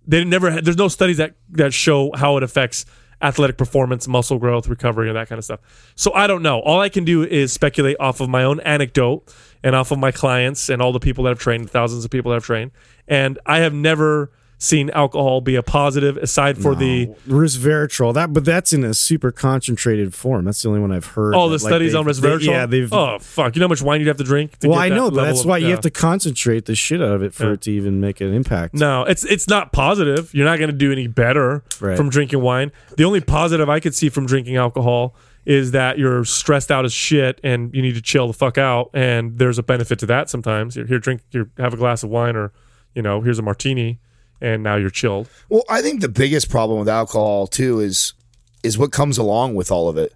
[0.05, 0.51] They never.
[0.51, 2.85] Had, there's no studies that that show how it affects
[3.21, 5.61] athletic performance, muscle growth, recovery, and that kind of stuff.
[5.95, 6.59] So I don't know.
[6.59, 10.11] All I can do is speculate off of my own anecdote and off of my
[10.11, 12.71] clients and all the people that I've trained, thousands of people that I've trained.
[13.07, 14.31] And I have never
[14.63, 19.31] seen alcohol be a positive aside for the resveratrol that, but that's in a super
[19.31, 20.45] concentrated form.
[20.45, 21.35] That's the only one I've heard.
[21.35, 22.45] all that, the like, studies they've- on they- resveratrol.
[22.45, 22.93] yeah, they've.
[22.93, 23.55] Oh fuck!
[23.55, 24.57] You know how much wine you'd have to drink?
[24.59, 27.09] To well, I know, but that's of- why you have to concentrate the shit out
[27.13, 27.53] of it for Yeah.
[27.53, 28.73] it to even make an impact.
[28.75, 30.33] No, it's it's not positive.
[30.33, 31.97] You're not going to do any better Right.
[31.97, 32.71] from drinking wine.
[32.97, 35.15] The only positive I could see from drinking alcohol
[35.45, 38.89] is that you're stressed out as shit and you need to chill the fuck out.
[38.93, 40.29] And there's a benefit to that.
[40.29, 42.53] Sometimes you're here, drink, you have a glass of wine, or
[42.95, 43.99] you know, here's a martini,
[44.43, 45.27] and now you're chilled.
[45.49, 48.13] Well, I think the biggest problem with alcohol too is
[48.61, 50.13] is what comes along with all of it.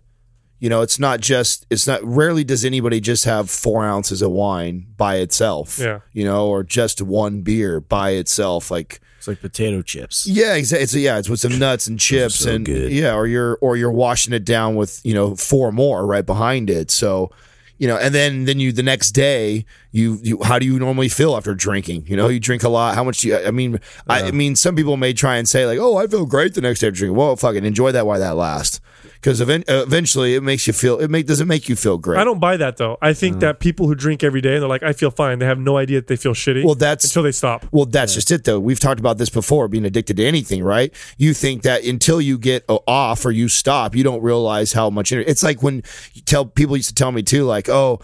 [0.60, 4.32] You know, it's not just it's not rarely does anybody just have four ounces of
[4.32, 5.80] wine by itself.
[5.80, 6.00] Yeah.
[6.14, 8.72] You know, or just one beer by itself.
[8.72, 10.26] Like It's like potato chips.
[10.26, 10.84] yeah, exactly.
[10.84, 12.92] It's, yeah, it's with some nuts and chips So and good.
[12.92, 16.70] yeah, or you're or you're washing it down with you know four more right behind
[16.72, 16.90] it.
[16.90, 17.30] So
[17.78, 21.10] you know, and then then you the next day you you how do you normally
[21.10, 22.06] feel after drinking?
[22.08, 22.96] You know, you drink a lot.
[22.96, 23.38] How much do you?
[23.38, 26.26] I mean, I, I mean, some people may try and say like, oh, I feel
[26.26, 27.18] great the next day after drinking.
[27.18, 28.80] Well, fucking enjoy that while that lasts,
[29.22, 31.00] because event, eventually it makes you feel.
[31.00, 32.20] It make doesn't make you feel great.
[32.20, 32.98] I don't buy that though.
[33.02, 35.40] I think that people who drink every day and they're like, I feel fine.
[35.40, 36.64] They have no idea that they feel shitty.
[36.64, 37.66] Well, that's- until they stop.
[37.72, 38.60] Well, that's just it, though.
[38.60, 40.94] We've talked about this before, being addicted to anything, right?
[41.18, 44.90] You think that until you get uh, off or you stop, you don't realize how
[44.90, 45.12] much.
[45.12, 45.30] Energy.
[45.30, 48.00] It's like when you tell people used to tell me too, like, oh,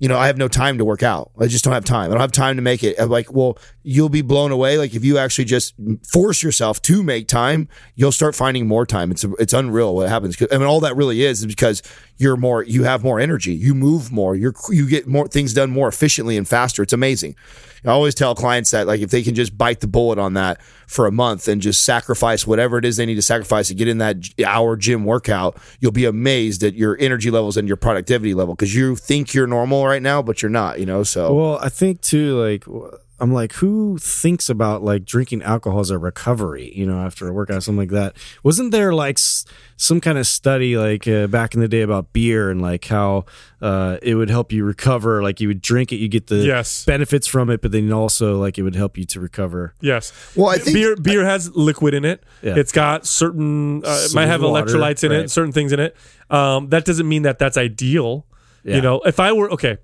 [0.00, 1.30] you know, I have no time to work out.
[1.38, 2.10] I just don't have time.
[2.10, 2.98] I don't have time to make it.
[2.98, 4.76] I'm like, well, you'll be blown away.
[4.76, 5.74] Like if you actually just
[6.06, 9.10] force yourself to make time, you'll start finding more time.
[9.12, 10.36] It's it's unreal what happens.
[10.50, 11.82] I mean, all that really is is because
[12.16, 15.70] you're more, you have more energy, you move more, you're you get more things done
[15.70, 16.82] more efficiently and faster.
[16.82, 17.36] It's amazing.
[17.84, 20.60] I always tell clients that like if they can just bite the bullet on that
[20.86, 23.88] for a month and just sacrifice whatever it is they need to sacrifice to get
[23.88, 28.34] in that hour gym workout, you'll be amazed at your energy levels and your productivity
[28.34, 30.80] level because you think you're normal right now, but you're not.
[30.80, 32.64] You know, so Well, I think too, like
[33.24, 36.70] I'm like, who thinks about like drinking alcohol as a recovery?
[36.76, 38.16] You know, after a workout, something like that.
[38.42, 42.12] Wasn't there like s- some kind of study like uh, back in the day about
[42.12, 43.24] beer and like how
[43.62, 45.22] uh, it would help you recover?
[45.22, 46.84] Like you would drink it, you get the Yes.
[46.84, 49.74] benefits from it, but then also like it would help you to recover.
[49.80, 50.12] Yes.
[50.36, 52.22] Well, I think- beer beer has liquid in it.
[52.42, 52.56] Yeah.
[52.56, 55.96] It's got certain uh, it might have water, electrolytes in it, certain things in it.
[56.28, 58.26] Um, that doesn't mean that that's ideal.
[58.64, 58.76] Yeah.
[58.76, 59.78] You know, if I were okay,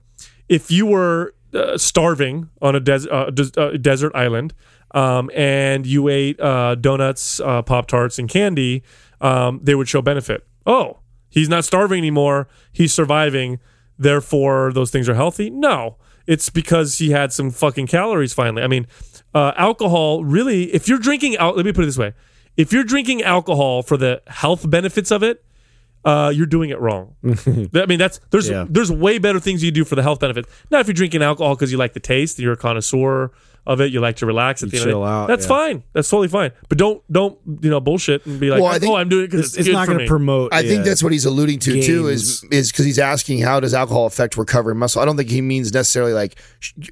[0.48, 4.54] if you were uh, starving on a des- uh, des- uh, desert island,
[4.92, 8.82] um, and you ate uh, donuts, pop tarts, and candy,
[9.20, 10.46] um, they would show benefit.
[10.66, 12.48] Oh, he's not starving anymore.
[12.72, 13.58] He's surviving.
[13.98, 15.50] Therefore, those things are healthy.
[15.50, 18.32] No, it's because he had some fucking calories.
[18.32, 18.86] Finally, I mean,
[19.34, 20.72] alcohol really.
[20.74, 22.14] If you're drinking out, let me put it this way:
[22.56, 25.44] if you're drinking alcohol for the health benefits of it,
[26.04, 27.14] uh, you're doing it wrong.
[27.24, 28.66] I mean, that's there's Yeah.
[28.68, 30.48] there's way better things you do for the health benefits.
[30.70, 33.30] Now, if you're drinking alcohol because you like the taste, you're a connoisseur
[33.66, 33.92] of it.
[33.92, 34.90] You like to relax at You the end.
[34.90, 35.12] chill of it.
[35.12, 35.48] out, That's yeah.
[35.48, 35.82] fine.
[35.92, 36.52] That's totally fine.
[36.70, 39.24] But don't don't you know bullshit and be like, Well, I think oh, I'm doing
[39.24, 40.54] it because It's, it's, it's good not going to promote.
[40.54, 42.08] I think that's what he's alluding to too.
[42.08, 45.02] Is is because he's asking how does alcohol affect recovery muscle?
[45.02, 46.36] I don't think he means necessarily like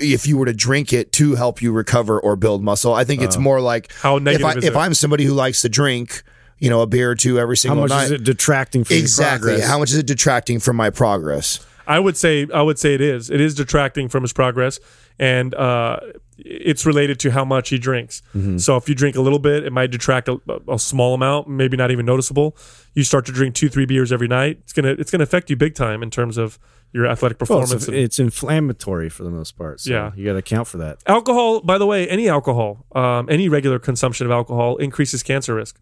[0.01, 2.93] if you were to drink it to help you recover or build muscle.
[2.93, 4.77] I think it's more like How negative if, I, is if it?
[4.77, 6.23] I'm somebody who likes to drink,
[6.59, 7.91] you know, a beer or two every single night.
[7.91, 8.15] How much night.
[8.15, 9.51] is it detracting from your exactly.
[9.53, 9.69] progress?
[9.69, 11.65] How much is it detracting from my progress?
[11.87, 13.31] I would say I would say it is.
[13.31, 14.79] It is detracting from his progress,
[15.19, 16.01] and uh,
[16.37, 18.21] it's related to how much he drinks.
[18.35, 18.59] Mm-hmm.
[18.59, 21.77] So if you drink a little bit, it might detract a, a small amount, maybe
[21.79, 22.57] not even noticeable.
[22.95, 24.59] You start to drink two, three beers every night.
[24.65, 26.59] It's gonna it's gonna affect you big time in terms of
[26.93, 27.73] your athletic Well, performance.
[27.73, 29.81] it's, it's inflammatory for the most part.
[29.81, 30.13] So Yeah.
[30.17, 30.99] you got to account for that.
[31.07, 35.79] alcohol, by the way, any alcohol, um, any regular consumption of alcohol increases cancer risk.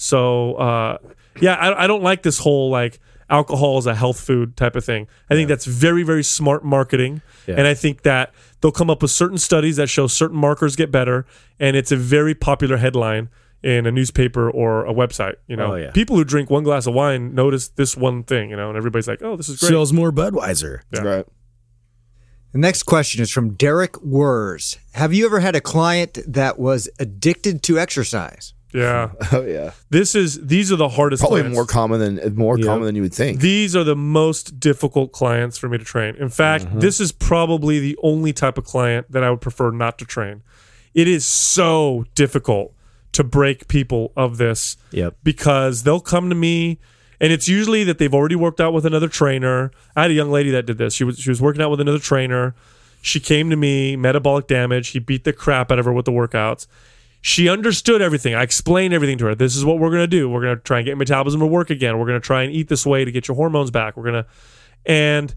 [0.00, 0.98] So uh,
[1.40, 4.84] yeah, I, I don't like this whole like alcohol is a health food type of
[4.84, 5.06] thing.
[5.28, 7.56] I think that's very very smart marketing, Yeah.
[7.58, 10.90] and I think that they'll come up with certain studies that show certain markers get
[10.92, 11.26] better,
[11.60, 13.28] and it's a very popular headline
[13.60, 15.34] in a newspaper or a website.
[15.48, 15.90] You know, Oh, yeah.
[15.90, 18.50] people who drink one glass of wine notice this one thing.
[18.50, 19.68] You know, and everybody's like, oh, this is great.
[19.70, 20.82] Sells more Budweiser.
[20.94, 21.00] Yeah.
[21.02, 21.26] Right.
[22.52, 24.78] The next question is from Derek Wurs.
[24.92, 28.54] Have you ever had a client that was addicted to exercise?
[28.72, 29.72] Yeah, Oh yeah.
[29.90, 31.20] this is these are the hardest.
[31.22, 31.54] Probably clients.
[31.56, 32.66] more common than more Yeah.
[32.66, 33.40] common than you would think.
[33.40, 36.16] These are the most difficult clients for me to train.
[36.16, 36.80] In fact, Mm-hmm.
[36.80, 40.42] this is probably the only type of client that I would prefer not to train.
[40.94, 42.74] It is so difficult
[43.12, 45.16] to break people of this Yep.
[45.24, 46.78] because they'll come to me
[47.20, 49.70] and it's usually that they've already worked out with another trainer.
[49.96, 50.94] I had a young lady that did this.
[50.94, 52.54] She was she was working out with another trainer.
[53.00, 54.88] She came to me, metabolic damage.
[54.88, 56.66] He beat the crap out of her with the workouts.
[57.20, 58.34] She understood everything.
[58.34, 59.34] I explained everything to her.
[59.34, 60.28] This is what we're going to do.
[60.28, 61.98] We're going to try and get metabolism to work again.
[61.98, 63.96] We're going to try and eat this way to get your hormones back.
[63.96, 64.26] We're going to
[64.86, 65.34] and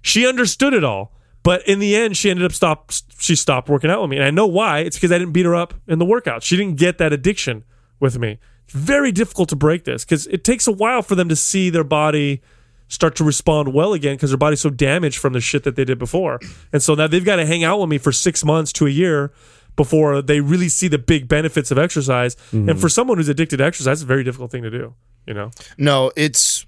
[0.00, 1.12] she understood it all.
[1.42, 2.90] But in the end, she ended up stop.
[3.18, 4.78] She stopped working out with me, and I know why.
[4.78, 6.42] It's because I didn't beat her up in the workout.
[6.42, 7.64] She didn't get that addiction
[8.00, 8.38] with me.
[8.64, 11.68] It's very difficult to break this because it takes a while for them to see
[11.68, 12.40] their body
[12.88, 15.84] start to respond well again because their body's so damaged from the shit that they
[15.84, 16.40] did before.
[16.72, 18.90] And so now they've got to hang out with me for six months to a
[18.90, 19.30] year
[19.76, 22.36] before they really see the big benefits of exercise.
[22.52, 24.94] And for someone who's addicted to exercise, it's a very difficult thing to do.
[25.26, 26.66] You know, No, it's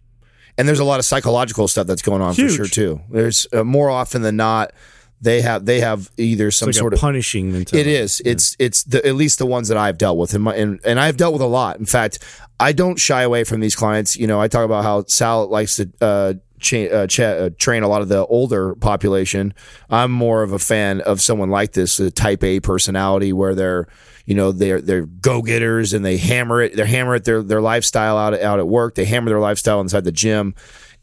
[0.58, 2.52] and there's a lot of psychological stuff that's going on Huge.
[2.52, 3.00] for sure too.
[3.10, 4.72] There's uh, more often than not
[5.20, 7.88] they have they have either some like sort a of punishing mentality.
[7.88, 8.20] It is.
[8.24, 11.00] It's it's the at least the ones that I've dealt with, and my and, and
[11.00, 11.78] I've dealt with a lot.
[11.78, 12.18] In fact,
[12.60, 14.16] I don't shy away from these clients.
[14.16, 17.82] You know, I talk about how Sal likes to uh, cha- uh, cha- uh, train
[17.82, 19.54] a lot of the older population.
[19.90, 23.88] I'm more of a fan of someone like this, a Type A personality, where they're
[24.26, 26.76] you know they're they're go getters and they hammer it.
[26.76, 28.94] They hammer it their their lifestyle out out at work.
[28.94, 30.54] They hammer their lifestyle inside the gym,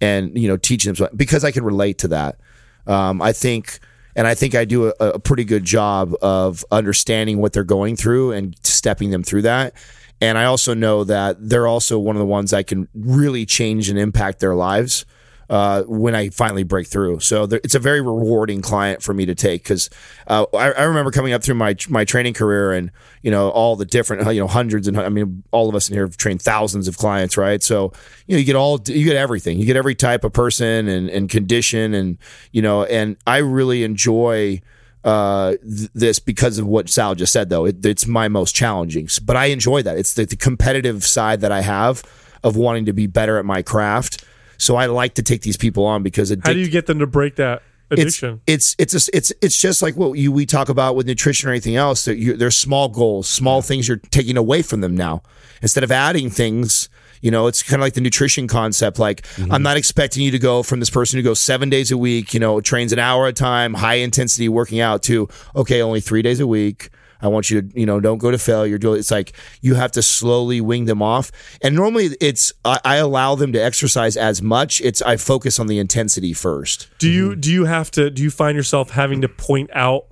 [0.01, 2.39] and you know teaching them because I can relate to that.
[2.85, 3.79] Um, I think
[4.15, 7.95] and I think I do a, a pretty good job of understanding what they're going
[7.95, 9.73] through and stepping them through that.
[10.21, 13.89] And I also know that they're also one of the ones that can really change
[13.89, 15.05] and impact their lives
[15.49, 17.19] uh, when I finally break through.
[17.19, 19.89] So there, it's a very rewarding client for me to take because
[20.27, 23.75] uh, I, I remember coming up through my my training career and you know all
[23.75, 26.41] the different you know hundreds and I mean all of us in here have trained
[26.41, 27.61] thousands of clients, right?
[27.61, 27.93] So
[28.27, 31.09] you know you get all you get everything, you get every type of person and
[31.09, 32.17] and condition and
[32.51, 34.61] you know and I really enjoy
[35.03, 37.65] uh, th- this because of what Sal just said, though.
[37.65, 39.97] It, it's my most challenging, but I enjoy that.
[39.97, 42.03] It's the, the competitive side that I have
[42.43, 44.23] of wanting to be better at my craft.
[44.57, 46.99] So I like to take these people on because it how do you get them
[46.99, 48.41] to break that it's addiction?
[48.47, 51.51] it's it's a, it's it's just like what you we talk about with nutrition or
[51.51, 52.05] anything else.
[52.05, 55.21] That you, there's small goals, small things you're taking away from them now
[55.61, 56.89] instead of adding things.
[57.21, 58.99] You know, it's kind of like the nutrition concept.
[58.99, 59.63] Like, I'm mm-hmm.
[59.63, 62.39] not expecting you to go from this person who goes seven days a week, you
[62.41, 66.21] know, trains an hour at a time, high intensity working out to, okay, only three
[66.21, 66.89] days a week.
[67.23, 68.77] I want you to, you know, don't go to failure.
[68.77, 68.93] Do.
[68.93, 69.31] It's like
[69.61, 71.31] you have to slowly wing them off.
[71.61, 74.81] And normally it's, I, I allow them to exercise as much.
[74.81, 76.89] It's, I focus on the intensity first.
[76.99, 77.39] Do you mm-hmm.
[77.39, 80.07] do you have to do you find yourself having to point out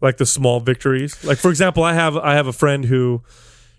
[0.00, 1.22] like the small victories?
[1.24, 3.22] Like for example, I have I have a friend who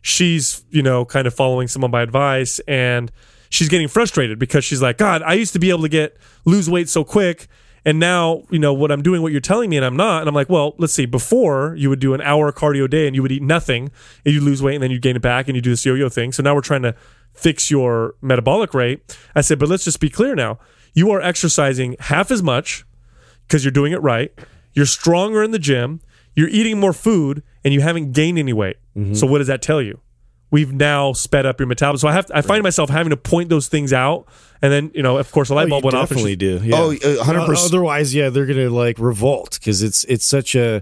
[0.01, 3.11] she's, you know, kind of following some of my advice and
[3.49, 6.69] she's getting frustrated because she's like, God, I used to be able to get lose
[6.69, 7.49] weight so quick
[7.85, 10.21] and now, you know, what I'm doing what you're telling me and I'm not.
[10.21, 11.05] And I'm like, well, let's see.
[11.05, 13.91] Before you would do an hour cardio day and you would eat nothing
[14.25, 16.09] and you lose weight and then you gain it back and you do this yo-yo
[16.09, 16.31] thing.
[16.31, 16.95] So now we're trying to
[17.33, 19.17] fix your metabolic rate.
[19.35, 20.59] I said, but let's just be clear now.
[20.93, 22.85] You are exercising half as much
[23.47, 24.31] because you're doing it right.
[24.73, 25.99] You're stronger in the gym.
[26.35, 28.77] You're eating more food and you haven't gained any weight.
[28.97, 29.13] Mm-hmm.
[29.15, 29.99] So what does that tell you?
[30.53, 32.07] We've now sped up your metabolism.
[32.07, 34.27] So I have I find myself having to point those things out,
[34.61, 36.07] and then you know, of course, a light Oh, bulb you went off.
[36.09, 36.61] definitely do.
[36.63, 36.75] Yeah.
[36.77, 37.65] Oh, uh, 100%.
[37.65, 40.81] Otherwise, yeah, they're gonna like revolt because it's it's such a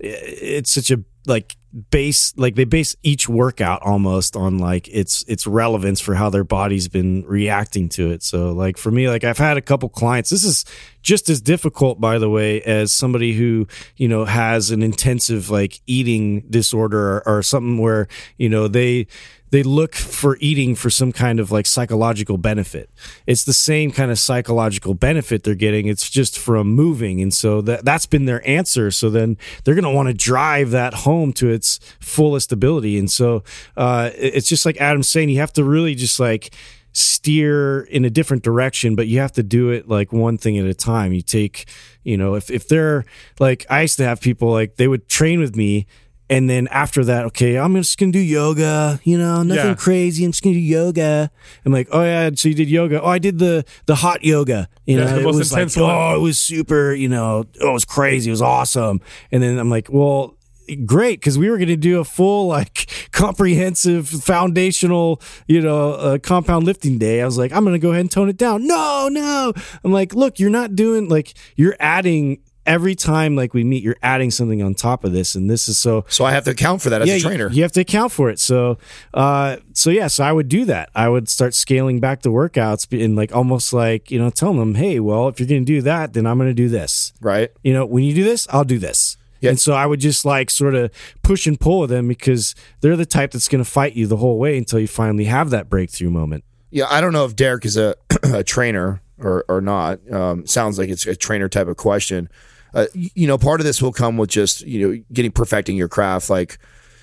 [0.00, 1.56] it's such a like
[1.90, 6.42] base like they base each workout almost on like its its relevance for how their
[6.44, 8.22] body's been reacting to it.
[8.24, 10.30] So like for me, like I've had a couple clients.
[10.30, 10.64] This is
[11.02, 15.80] just as difficult, by the way, as somebody who you know has an intensive like
[15.86, 19.06] eating disorder or, or something where you know they
[19.52, 22.88] they look for eating for some kind of like psychological benefit.
[23.26, 25.88] It's the same kind of psychological benefit they're getting.
[25.88, 27.20] It's just from moving.
[27.20, 28.90] And so that that's been their answer.
[28.90, 32.98] So then they're going to want to drive that home to its fullest ability.
[32.98, 33.44] And so
[33.76, 36.54] uh, it's just like Adam's saying, you have to really just like
[36.92, 40.66] steer in a different direction, but you have to do it like one thing at
[40.66, 41.12] a time.
[41.12, 41.66] You take,
[42.04, 43.04] you know, if, if they're
[43.40, 45.86] like, I used to have people like they would train with me
[46.30, 48.98] and then after that, okay, I'm just gonna do yoga.
[49.04, 49.74] You know, nothing Yeah.
[49.74, 50.24] crazy.
[50.24, 51.30] I'm just gonna do yoga.
[51.66, 53.02] I'm like, oh yeah, so you did yoga?
[53.02, 54.68] Oh, I did the the hot yoga.
[54.86, 55.90] You Yeah, know, it was like, one.
[55.90, 56.94] oh, it was super.
[56.94, 58.30] You know, oh, it was crazy.
[58.30, 59.00] It was awesome.
[59.30, 60.36] And then I'm like, well.
[60.76, 66.18] Great, because we were going to do a full, like, comprehensive, foundational, you know, uh,
[66.18, 67.22] compound lifting day.
[67.22, 68.66] I was like, I'm going to go ahead and tone it down.
[68.66, 69.52] No, no.
[69.84, 73.96] I'm like, look, you're not doing like you're adding every time like we meet, you're
[74.02, 76.80] adding something on top of this, and this is so So I have to account
[76.82, 77.50] for that as yeah, a you- trainer.
[77.50, 78.38] You, have to account for it.
[78.38, 78.78] So,
[79.14, 80.90] uh, so yeah, so I would do that.
[80.94, 84.74] I would start scaling back the workouts and like almost like you know telling them,
[84.76, 87.12] hey, well, if you're going to do that, then I'm going to do this.
[87.20, 87.50] Right.
[87.62, 89.11] You know, when you do this, I'll do this.
[89.42, 89.50] Yeah.
[89.50, 90.90] And so I would just like sort of
[91.22, 94.16] push and pull with them because they're the type that's going to fight you the
[94.16, 96.44] whole way until you finally have that breakthrough moment.
[96.70, 99.98] Yeah, I don't know if Derek is a, a trainer or, or not.
[100.10, 102.30] Um, sounds like it's a trainer type of question.
[102.72, 105.88] Uh, you know, part of this will come with just you know getting perfecting your
[105.88, 106.30] craft.
[106.30, 106.58] Like,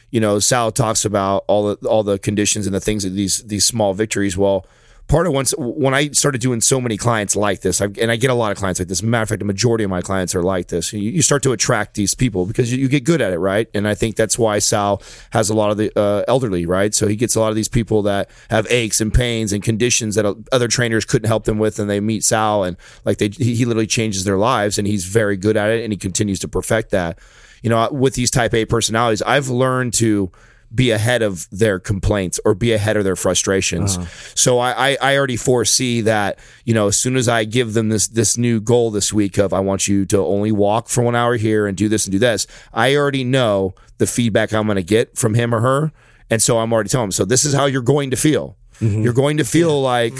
[0.09, 3.43] you know, Sal talks about all the all the conditions and the things that these
[3.43, 4.35] these small victories.
[4.35, 4.65] Well,
[5.09, 8.15] part of once when I started doing so many clients like this, I, and I
[8.15, 9.01] get a lot of clients like this.
[9.03, 10.93] Matter of fact, the majority of my clients are like this.
[10.93, 13.67] You, you start to attract these people because you, you get good at it, right?
[13.73, 16.93] And I think that's why Sal has a lot of the uh, elderly, right?
[16.93, 20.15] So he gets a lot of these people that have aches and pains and conditions
[20.15, 23.55] that other trainers couldn't help them with, and they meet Sal, and like they he
[23.55, 26.47] he literally changes their lives, and he's very good at it, and he continues to
[26.47, 27.17] perfect that.
[27.63, 30.31] You know, with these Type A personalities, I've learned to
[30.73, 33.97] be ahead of their complaints or be ahead of their frustrations.
[33.97, 34.05] Uh-huh.
[34.35, 37.89] So I, I, I already foresee that, you know, as soon as I give them
[37.89, 41.15] this this new goal this week of I want you to only walk for one
[41.15, 44.83] hour here and do this and do this, I already know the feedback I'm gonna
[44.83, 45.91] get from him or her.
[46.29, 48.55] And so I'm already telling them, so this is how you're going to feel.
[48.81, 50.13] You're going to feel like,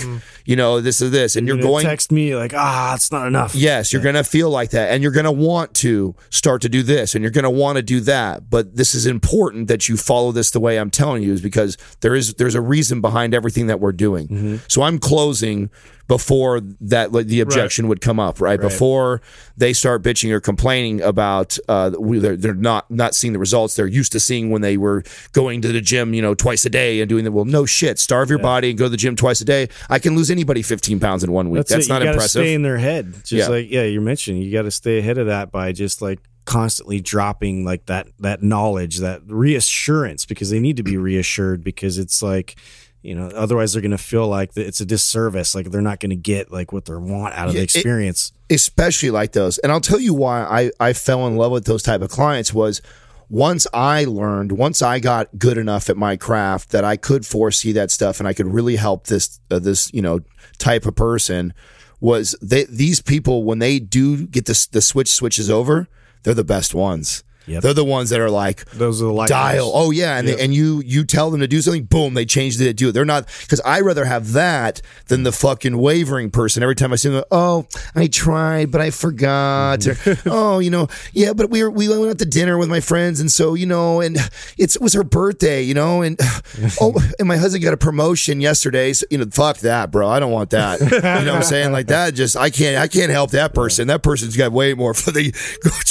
[0.45, 3.27] you know, this is this, and you're You're going text me like, ah, it's not
[3.27, 3.55] enough.
[3.55, 6.69] Yes, you're going to feel like that and you're going to want to start to
[6.69, 8.49] do this and you're going to want to do that.
[8.49, 11.77] But this is important that you follow this the way I'm telling you is because
[12.01, 14.61] there is there's a reason behind everything that we're doing.
[14.67, 15.69] So I'm closing
[16.07, 18.59] before that like, the objection would come up, right?
[18.59, 19.21] Before
[19.57, 23.75] they start bitching or complaining about uh we- they're, they're not not seeing the results
[23.75, 26.69] they're used to seeing when they were going to the gym, you know, twice a
[26.69, 29.15] day and doing the well, no shit, starve your body and go to the gym
[29.15, 29.69] twice a day.
[29.89, 31.65] I can lose anybody 15 pounds in one week.
[31.67, 31.89] That's, it.
[31.89, 32.41] not impressive.
[32.41, 33.47] Stay in their head, just Yeah.
[33.47, 34.41] like yeah, you're mentioning.
[34.41, 38.41] You got to stay ahead of that by just like constantly dropping like that that
[38.41, 42.55] knowledge, that reassurance, because they need to be reassured because it's like.
[43.01, 46.09] You know, otherwise they're going to feel like it's a disservice, like they're not going
[46.09, 48.33] to get like what they want out of Yeah, the it- experience.
[48.49, 49.57] especially like those.
[49.59, 52.53] And I'll tell you why I, I fell in love with those type of clients
[52.53, 52.81] was
[53.29, 57.71] once I learned, once I got good enough at my craft that I could foresee
[57.73, 60.21] that stuff and I could really help this uh, this you know
[60.57, 61.53] type of person
[61.99, 65.87] was they these people when they do get this the switch switches over,
[66.23, 67.23] they're the best ones.
[67.49, 67.63] Yep.
[67.63, 69.71] They're the ones that are like Those are the light dial.
[69.73, 72.59] Oh yeah, and they, and you you tell them to do something, boom, they change
[72.61, 72.77] it.
[72.77, 72.91] Do it.
[72.91, 76.61] They're not because I rather have that than the fucking wavering person.
[76.61, 79.87] Every time I see them, oh, I tried, but I forgot.
[79.87, 82.79] Or, oh, you know, yeah, but we were we went out to dinner with my
[82.79, 84.17] friends, and so you know, and
[84.57, 86.19] it's, it was her birthday, you know, and
[86.81, 88.93] oh, and my husband got a promotion yesterday.
[88.93, 90.07] So, you know, fuck that, bro.
[90.07, 90.79] I don't want that.
[90.79, 91.71] You know what I'm saying?
[91.71, 93.87] Like that, just I can't I can't help that person.
[93.87, 95.33] That person's got way more for the.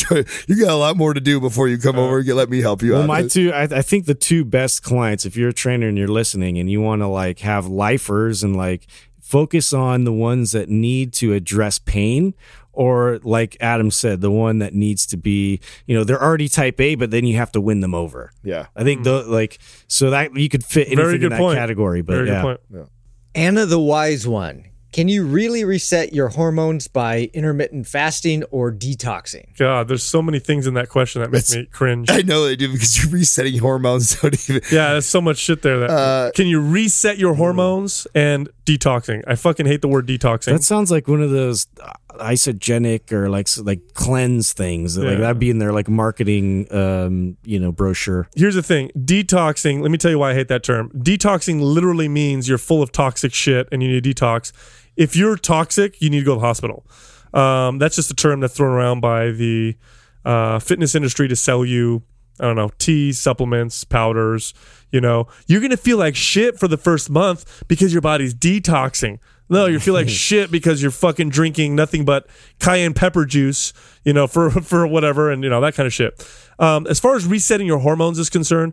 [0.47, 2.61] You got a lot more to do before you come over and get, let me
[2.61, 3.07] help you Well, out.
[3.07, 6.09] my two, I, I think the two best clients, if you're a trainer and you're
[6.09, 8.87] listening and you want to like have lifers and like
[9.21, 12.35] focus on the ones that need to address pain,
[12.73, 16.81] or like Adam said, the one that needs to be, you know, they're already type
[16.81, 18.31] A, but then you have to win them over.
[18.45, 18.67] Yeah.
[18.77, 19.59] I think the like
[19.89, 21.59] so that you could fit anything Very in good that point.
[21.59, 22.43] category, but Very yeah.
[22.43, 22.89] good point.
[23.35, 24.65] Anna the Wise One.
[24.91, 29.55] Can you really reset your hormones by intermittent fasting or detoxing?
[29.59, 32.11] God, there's so many things in that question that make That's- me cringe.
[32.11, 34.15] I know they do because you're resetting hormones.
[34.21, 34.63] Don't even.
[34.73, 35.79] Yeah, there's so much shit there.
[35.81, 39.23] That Uh, can you reset your hormones and detoxing?
[39.27, 40.53] I fucking hate the word detoxing.
[40.53, 44.97] That sounds like one of those uh, Isagenix or like like cleanse things.
[44.97, 45.17] Like Yeah.
[45.19, 48.29] that'd be in their like marketing, um, you know, brochure.
[48.35, 49.83] Here's the thing: detoxing.
[49.83, 50.91] Let me tell you why I hate that term.
[50.97, 54.53] Detoxing literally means you're full of toxic shit and you need to detox.
[54.99, 56.85] If you're toxic, you need to go to the hospital.
[57.33, 59.77] Um, that's just a term that's thrown around by the
[60.25, 62.03] uh, fitness industry to sell you.
[62.41, 64.55] I don't know, teas, supplements, powders.
[64.93, 69.19] You know, you're gonna feel like shit for the first month because your body's detoxing.
[69.49, 72.27] No, you feel like shit because you're fucking drinking nothing but
[72.61, 73.73] cayenne pepper juice,
[74.05, 76.25] you know, for for whatever, and you know that kind of shit.
[76.59, 78.73] Um, as far as resetting your hormones is concerned,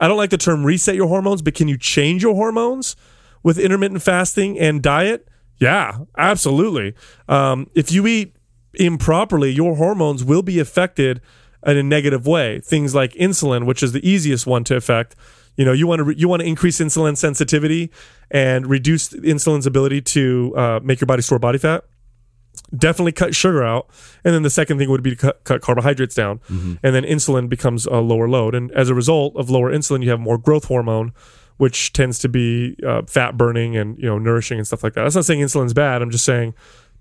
[0.00, 2.96] I don't like the term reset your hormones, but can you change your hormones
[3.42, 5.27] with intermittent fasting and diet?
[5.58, 6.94] Yeah, absolutely.
[7.28, 8.36] Um, if you eat
[8.74, 11.20] improperly, your hormones will be affected
[11.66, 12.60] in a negative way.
[12.60, 15.16] Things like insulin, which is the easiest one to affect.
[15.56, 17.90] You know, you want to re- you want to increase insulin sensitivity
[18.30, 21.84] and reduce insulin's ability to uh, make your body store body fat
[22.76, 23.88] definitely cut sugar out
[24.24, 27.48] and then the second thing would be to cut, cut carbohydrates down and then insulin
[27.48, 30.64] becomes a lower load and as a result of lower insulin you have more growth
[30.64, 31.12] hormone
[31.58, 35.02] which tends to be uh, fat burning and you know nourishing and stuff like that.
[35.02, 36.02] That's not saying insulin's bad.
[36.02, 36.54] I'm just saying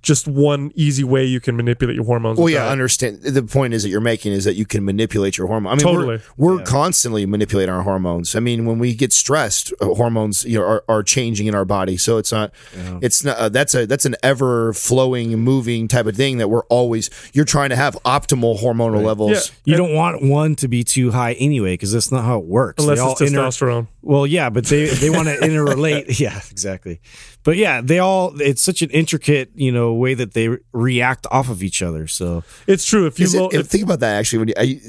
[0.03, 2.71] just one easy way you can manipulate your hormones Well, yeah, diet.
[2.71, 3.21] understand.
[3.23, 5.71] The point is that you're making is that you can manipulate your hormone.
[5.73, 6.21] I mean, Totally.
[6.37, 8.35] we're, we're constantly manipulating our hormones.
[8.35, 11.65] I mean, when we get stressed, uh, hormones you know, are, are changing in our
[11.65, 11.97] body.
[11.97, 12.53] So it's not,
[13.01, 13.37] it's not.
[13.37, 17.09] Uh, that's a that's an ever flowing, moving type of thing that we're always.
[17.33, 19.51] You're trying to have optimal hormonal levels.
[19.65, 19.71] Yeah.
[19.73, 22.83] You don't want one to be too high anyway, because that's not how it works.
[22.83, 26.19] unless They all it's inter- testosterone Well, yeah, but they they want to interrelate.
[26.19, 27.01] Yeah, exactly.
[27.47, 28.33] But yeah, they all.
[28.41, 32.05] It's such an intricate, you know, way that they react off of each other.
[32.05, 34.39] So it's true if you Is it- if, think about that actually.
[34.39, 34.81] When you, I, t-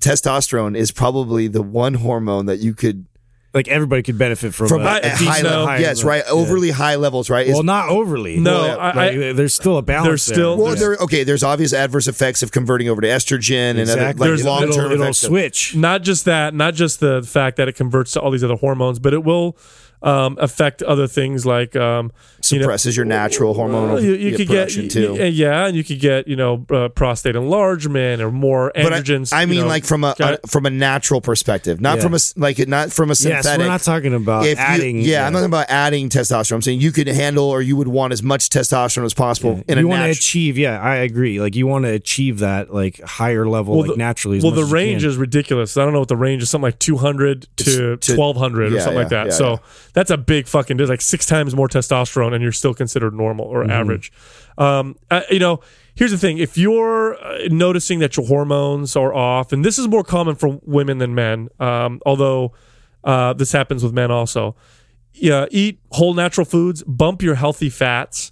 [0.00, 3.04] testosterone is probably the one hormone that you could
[3.52, 5.66] like everybody could benefit from, from a, a, a high decent level.
[5.66, 6.08] high yes, level.
[6.10, 6.22] right.
[6.24, 6.32] Yeah.
[6.32, 7.46] Overly high levels, right?
[7.46, 8.38] is- Well, not overly.
[8.38, 10.06] No, Well, I- like, I- there's still a balance.
[10.06, 10.64] there's still- there.
[10.64, 11.22] Well, there okay.
[11.24, 14.74] There's obvious adverse effects of converting over to estrogen and other like There's- long it'll,
[14.74, 15.22] term it'll effects.
[15.24, 15.74] of- switch.
[15.76, 18.98] not just that, not just the fact that it converts to all these other hormones,
[19.00, 19.54] but it will
[20.02, 22.10] um, affect other things like um,
[22.50, 25.12] you know, suppresses your natural hormonal you, you could get production too.
[25.14, 29.00] y- yeah, and you could get you know uh, prostate enlargement or more but I,
[29.00, 29.32] androgens.
[29.32, 29.66] I mean, know.
[29.66, 32.02] like from a, a from a natural perspective, not Yeah.
[32.04, 33.58] from a s- like not from a Yes, synthetic.
[33.58, 35.00] we're not talking about If you- adding.
[35.02, 36.54] yeah, I'm not talking about adding testosterone.
[36.54, 39.78] I'm saying you could handle or you would want as much testosterone as possible in
[39.78, 40.10] you a want to natural.
[40.12, 40.56] achieve.
[40.58, 41.40] Yeah, I agree.
[41.40, 44.38] Like you want to achieve that like higher level, like the, naturally.
[44.38, 45.10] As well, much the as you range can.
[45.10, 45.76] is ridiculous.
[45.76, 46.48] I don't know what the range is.
[46.50, 49.26] Something like 200 to, to- 1200 or yeah, something like that.
[49.26, 49.56] yeah, so yeah.
[49.92, 50.76] That's a big fucking.
[50.76, 53.70] There's like six times more testosterone, and you're still considered normal or Mm-hmm.
[53.70, 54.12] average.
[54.58, 55.60] Um, uh, you know,
[55.94, 59.88] here's the thing: if you're uh, noticing that your hormones are off, and this is
[59.88, 62.52] more common for women than men, um, although
[63.04, 64.56] uh, this happens with men also.
[65.12, 68.30] Yeah, eat whole natural foods, bump your healthy fats,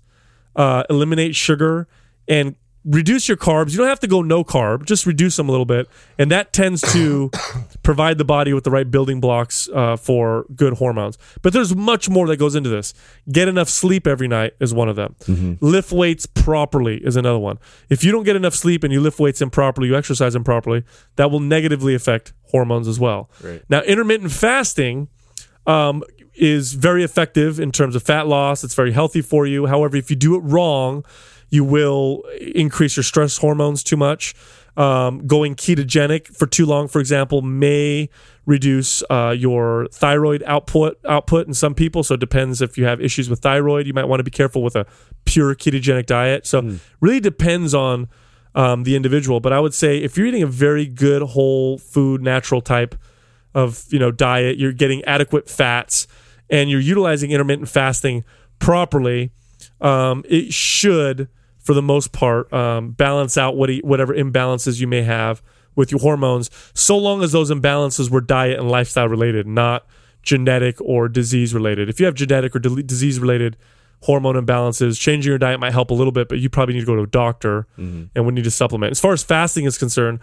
[0.55, 1.89] uh, eliminate sugar,
[2.29, 3.73] and reduce your carbs.
[3.73, 5.89] You don't have to go no carb, just reduce them a little bit,
[6.19, 7.31] and that tends to
[7.83, 11.19] provide the body with the right building blocks uh, for good hormones.
[11.43, 12.95] But there's much more that goes into this.
[13.31, 15.17] Get enough sleep every night is one of them.
[15.61, 17.59] Lift weights properly is another one.
[17.89, 20.85] If you don't get enough sleep and you lift weights improperly, you exercise improperly,
[21.17, 23.29] that will negatively affect hormones as well.
[23.69, 25.09] Now, intermittent fasting
[25.67, 26.03] um,
[26.35, 28.65] is very effective in terms of fat loss.
[28.65, 29.67] It's very healthy for you.
[29.67, 31.05] However, if you do it wrong,
[31.51, 34.35] you will increase your stress hormones too much.
[34.77, 38.09] Um, going ketogenic for too long, for example, may
[38.47, 42.05] reduce uh, your thyroid output output in some people.
[42.05, 43.89] So it depends if you have issues with thyroid.
[43.89, 44.87] You might want to be careful with a
[45.25, 46.47] pure ketogenic diet.
[46.47, 48.09] So really depends on
[48.55, 49.41] um, the individual.
[49.41, 52.95] But I would say if you're eating a very good whole food, natural type
[53.55, 56.07] of you know diet, you're getting adequate fats,
[56.51, 58.25] and you're utilizing intermittent fasting
[58.59, 59.33] properly,
[59.81, 61.29] um, it should,
[61.69, 65.43] for the most part, um, balance out what whatever imbalances you may have
[65.77, 69.85] with your hormones, so long as those imbalances were diet and lifestyle related, not
[70.23, 71.91] genetic or disease related.
[71.91, 73.59] If you have genetic or disease related
[74.01, 76.87] hormone imbalances, changing your diet might help a little bit, but you probably need to
[76.87, 78.91] go to a doctor and would need to supplement.
[78.93, 80.21] As far as fasting is concerned,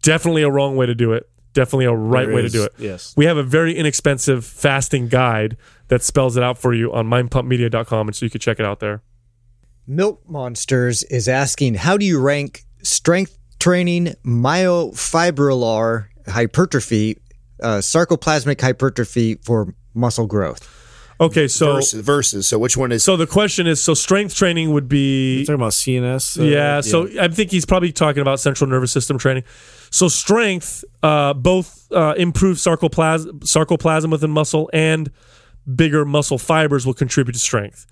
[0.00, 1.28] definitely a wrong way to do it.
[1.52, 2.72] Definitely a right There way to do it.
[2.78, 3.12] yes.
[3.18, 8.08] We have a very inexpensive fasting guide that spells it out for you on mindpumpmedia.com,
[8.08, 9.02] and so you can check it out there.
[9.86, 17.18] Milk Monsters is asking how do you rank strength training, myofibrillar hypertrophy,
[17.62, 20.72] uh, sarcoplasmic hypertrophy for muscle growth?
[21.18, 22.46] Okay, so versus, versus.
[22.46, 23.02] So which one is?
[23.02, 26.40] so the question is, so strength training would be You're talking about CNS.
[26.40, 29.44] uh, yeah, so I think he's probably talking about central nervous system training.
[29.90, 35.10] So strength, uh, both uh, improved sarcoplasm, sarcoplasm within muscle and
[35.74, 37.86] bigger muscle fibers will contribute to strength.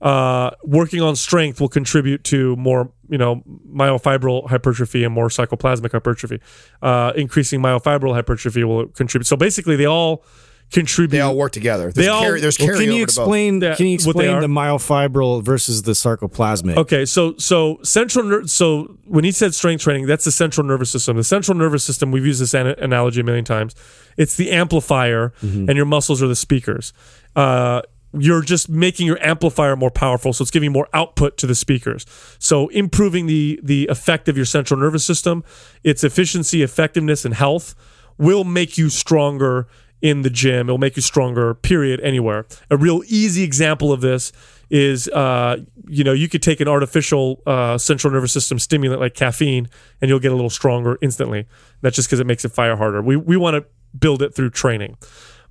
[0.00, 5.92] Uh, working on strength will contribute to more, you know, myofibril hypertrophy and more sarcoplasmic
[5.92, 6.40] hypertrophy.
[6.80, 9.26] Uh, increasing myofibril hypertrophy will contribute.
[9.26, 10.24] So basically, they all
[10.72, 11.10] contribute.
[11.10, 11.90] they all work together.
[11.92, 13.58] There's, They all- carry, there's Well, can you explain?
[13.58, 13.76] that?
[13.76, 14.40] Can you what they explain are?
[14.40, 16.76] the myofibril versus the sarcoplasmic?
[16.76, 20.88] Okay, so so central ner- so when he said strength training, that's the central nervous
[20.90, 21.16] system.
[21.18, 23.74] The central nervous system, we've used this an- analogy a million times.
[24.16, 26.92] It's the amplifier, and your muscles are the speakers.
[27.36, 27.82] Uh,
[28.12, 32.06] you're just making your amplifier more powerful, so it's giving more output to the speakers.
[32.38, 35.44] So improving the the effect of your central nervous system,
[35.84, 37.74] its efficiency, effectiveness, and health
[38.18, 39.68] will make you stronger
[40.02, 40.68] in the gym.
[40.68, 42.46] It'll make you stronger, period, anywhere.
[42.70, 44.32] A real easy example of this
[44.70, 45.58] is, uh,
[45.88, 49.68] you know, you could take an artificial uh, central nervous system stimulant like caffeine
[50.00, 51.46] and you'll get a little stronger instantly.
[51.82, 53.02] That's just because it makes it fire harder.
[53.02, 53.66] We, we want to
[53.98, 54.96] build it through training.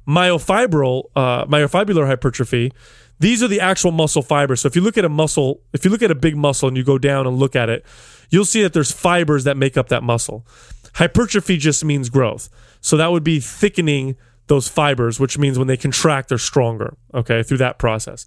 [0.08, 2.72] Myofibril, uh, myofibrillar hypertrophy,
[3.20, 4.62] these are the actual muscle fibers.
[4.62, 6.78] So if you look at a muscle, if you look at a big muscle and
[6.78, 7.86] you go down and look at it,
[8.30, 10.46] you'll see that there's fibers that make up that muscle.
[10.96, 12.50] Hypertrophy just means growth.
[12.82, 14.16] So that would be thickening
[14.48, 18.26] those fibers, which means when they contract, they're stronger, okay, through that process.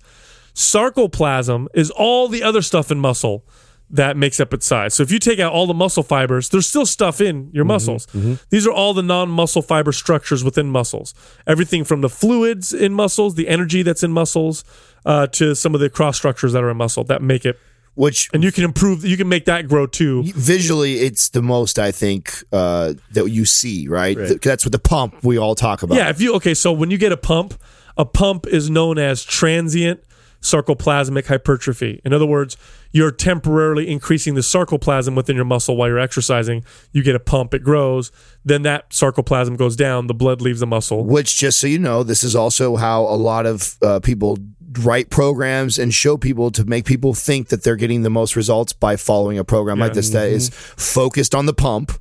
[0.55, 3.45] Sarcoplasm is all the other stuff in muscle
[3.93, 4.95] that makes up its size.
[4.95, 8.07] So if you take out all the muscle fibers, there's still stuff in your muscles.
[8.51, 11.15] These are all the non-muscle fiber structures within muscles.
[11.47, 14.65] Everything from the fluids in muscles, the energy that's in muscles,
[15.05, 17.59] uh, to some of the cross structures that are in muscle that make it.
[17.95, 19.05] Which And you can improve.
[19.05, 20.23] You can make that grow too.
[20.35, 23.87] visually, it's the most I think uh, that you see.
[23.87, 24.17] Right.
[24.17, 25.97] Th- that's what the pump we all talk about.
[25.97, 27.53] Yeah, if you okay, so when you get a pump,
[27.99, 30.03] a pump is known as transient
[30.43, 32.01] sarcoplasmic hypertrophy.
[32.05, 32.57] In other words,
[32.91, 36.65] you're temporarily increasing the sarcoplasm within your muscle while you're exercising.
[36.93, 38.13] You get a pump, it grows,
[38.45, 41.05] then that sarcoplasm goes down, the blood leaves the muscle.
[41.05, 44.39] Which, just so you know, this is also how a lot of uh, people
[44.81, 48.73] write programs and show people to make people think that they're getting the most results
[48.73, 51.93] by following a program like this that is focused on the pump.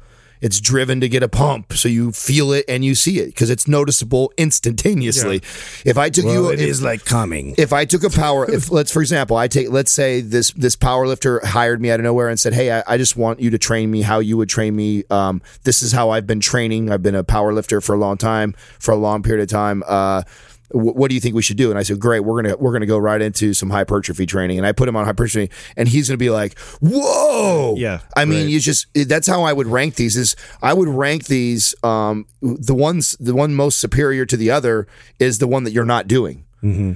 [0.42, 3.50] It's driven to get a pump, so you feel it and you see it because
[3.50, 5.38] it's noticeable instantaneously.
[5.86, 7.56] If I took Well, you, it if, is like coming.
[7.58, 10.76] if I took a power, if let's for example, I take let's say this this
[10.76, 13.50] power lifter hired me out of nowhere and said, "Hey, I, I just want you
[13.52, 15.04] to train me how you would train me.
[15.10, 16.92] Um, this is how I've been training.
[16.92, 19.84] I've been a power lifter for a long time, for a long period of time.
[19.88, 20.24] Uh,
[20.74, 22.86] what do you think we should do?" And I said, "Great, we're gonna we're gonna
[22.86, 26.18] go right into some hypertrophy training." And I put him on hypertrophy, and he's gonna
[26.18, 28.50] be like, "Whoa, Yeah, I mean, right.
[28.50, 30.18] you just that's how I would rank these.
[30.18, 34.88] Is I would rank these um, the ones the one most superior to the other
[35.20, 36.46] is the one that you're not doing."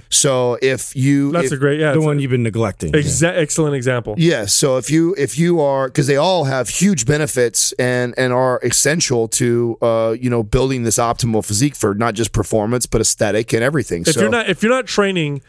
[0.09, 2.91] So if you That's if- a great, yeah, the one a- you've been neglecting.
[2.93, 4.16] exa- excellent example.
[4.18, 4.53] Yes.
[4.53, 8.59] So if you if you are because they all have huge benefits and and are
[8.63, 13.53] essential to uh you know building this optimal physique for not just performance but aesthetic
[13.53, 14.05] and everything.
[14.05, 15.41] So if so you're not if you're not training,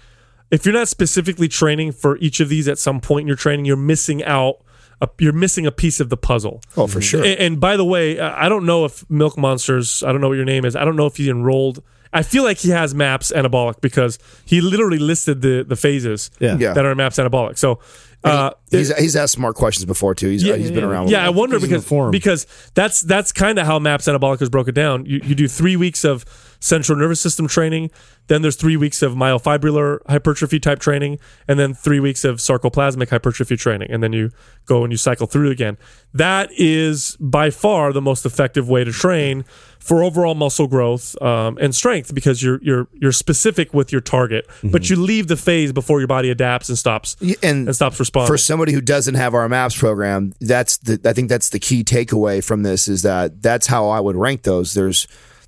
[0.50, 3.64] if you're not specifically training for each of these at some point in your training,
[3.66, 4.56] you're missing out.
[5.02, 6.62] A, you're missing a piece of the puzzle.
[6.74, 7.22] oh for sure.
[7.22, 10.02] And, and by the way, I don't know if Milk Monsters.
[10.02, 10.74] I don't know what your name is.
[10.74, 11.82] I don't know if he enrolled.
[12.16, 16.56] I feel like he has MAPS anabolic because he literally listed the the phases Yeah.
[16.58, 16.72] Yeah.
[16.72, 17.58] that are MAPS anabolic.
[17.58, 17.78] So.
[18.24, 20.28] Uh, he's he's asked smart questions before too.
[20.28, 21.10] He's he's been around.
[21.10, 24.42] Yeah, I wonder he's in because the because that's that's kind of how MAPS Anabolic
[24.42, 25.06] is broken down.
[25.06, 26.24] You you do three weeks of
[26.60, 27.90] central nervous system training,
[28.28, 33.10] then there's three weeks of myofibrillar hypertrophy type training, and then three weeks of sarcoplasmic
[33.10, 34.30] hypertrophy training, and then you
[34.64, 35.76] go and you cycle through again.
[36.12, 39.44] That is by far the most effective way to train
[39.78, 44.48] for overall muscle growth um, and strength because you're you're you're specific with your target,
[44.64, 48.26] but you leave the phase before your body adapts and stops and and stops responding.
[48.26, 51.84] for somebody who doesn't have our maps program that's the i think that's the key
[51.84, 55.06] takeaway from this is that that's how i would rank those there's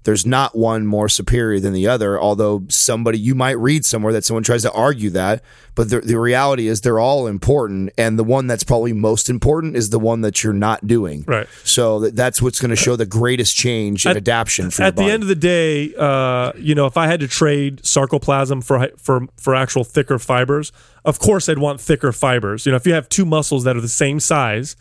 [0.09, 4.25] there's not one more superior than the other although somebody you might read somewhere that
[4.25, 5.43] someone tries to argue that
[5.75, 9.77] but the, the reality is they're all important and the one that's probably most important
[9.77, 11.47] is the one that you're not doing Right.
[11.63, 14.97] so that, that's what's going to show the greatest change in At- adaptation for at
[14.97, 18.89] the end of the day, uh, you know, if I had to trade sarcoplasm for
[18.97, 20.73] for for actual thicker fibers,
[21.05, 22.65] of course I'd want thicker fibers.
[22.65, 24.75] You know, if you have two muscles that are the same size,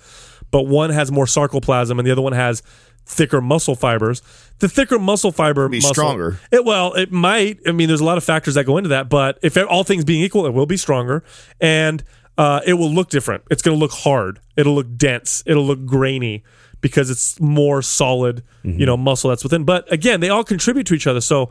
[0.51, 2.63] but one has more sarcoplasm and the other one has
[3.07, 4.21] thicker muscle fibers,
[4.59, 6.39] the thicker muscle fiber Be muscle- stronger.
[6.51, 7.59] It well, it might.
[7.65, 10.05] I mean, there's a lot of factors that go into that, but if all things
[10.05, 11.23] being equal, it will be stronger
[11.59, 12.03] and
[12.37, 13.43] uh, it will look different.
[13.49, 14.39] It's going to look hard.
[14.55, 15.41] It'll look dense.
[15.45, 16.43] It'll look grainy
[16.81, 19.63] because it's more solid, you know, muscle that's within.
[19.63, 21.21] But again, they all contribute to each other.
[21.21, 21.49] So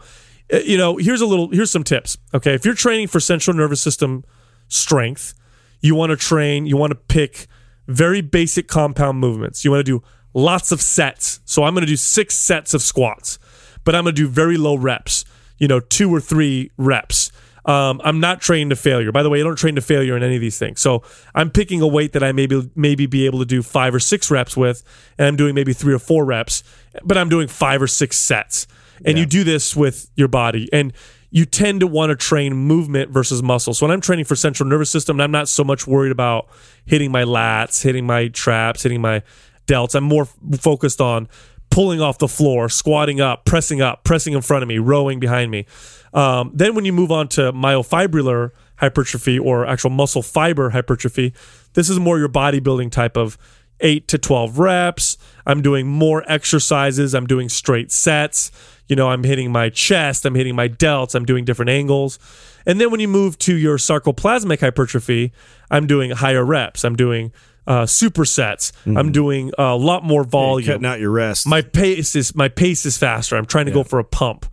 [0.52, 2.16] uh, you know, here's a little, here's some tips.
[2.32, 2.54] Okay.
[2.54, 4.24] If you're training for central nervous system
[4.68, 5.34] strength,
[5.80, 7.46] you want to train, you want to pick
[7.88, 9.64] very basic compound movements.
[9.64, 10.04] You want to do
[10.36, 11.40] lots of sets.
[11.46, 13.38] So I'm going to do six sets of squats,
[13.84, 15.24] but I'm going to do very low reps,
[15.58, 17.32] you know, two or three reps.
[17.64, 19.10] Um, I'm not trained to failure.
[19.10, 20.80] By the way, I don't train to failure in any of these things.
[20.80, 21.02] So
[21.34, 24.30] I'm picking a weight that I maybe maybe be able to do five or six
[24.30, 24.84] reps with,
[25.18, 26.62] and I'm doing maybe three or four reps,
[27.02, 28.68] but I'm doing five or six sets.
[29.04, 30.92] And you do this with your body, and
[31.30, 33.74] you tend to want to train movement versus muscle.
[33.74, 36.48] So when I'm training for central nervous system, I'm not so much worried about
[36.86, 39.22] hitting my lats, hitting my traps, hitting my
[39.66, 39.94] delts.
[39.94, 41.28] I'm more f- focused on
[41.70, 45.50] pulling off the floor, squatting up, pressing up, pressing in front of me, rowing behind
[45.50, 45.66] me.
[46.14, 51.34] Um, then when you move on to myofibrillar hypertrophy or actual muscle fiber hypertrophy,
[51.74, 53.36] this is more your bodybuilding type of
[53.80, 55.18] eight to 12 reps.
[55.44, 57.14] I'm doing more exercises.
[57.14, 58.50] I'm doing straight sets.
[58.88, 60.24] You know, I'm hitting my chest.
[60.24, 61.14] I'm hitting my delts.
[61.14, 62.18] I'm doing different angles.
[62.64, 65.32] And then when you move to your sarcoplasmic hypertrophy,
[65.70, 66.84] I'm doing higher reps.
[66.84, 67.32] I'm doing
[67.66, 68.72] uh, supersets.
[68.86, 71.46] I'm doing a lot more volume Cutting out your rest.
[71.46, 73.36] my pace is my pace is faster.
[73.36, 74.46] I'm trying to go for a pump.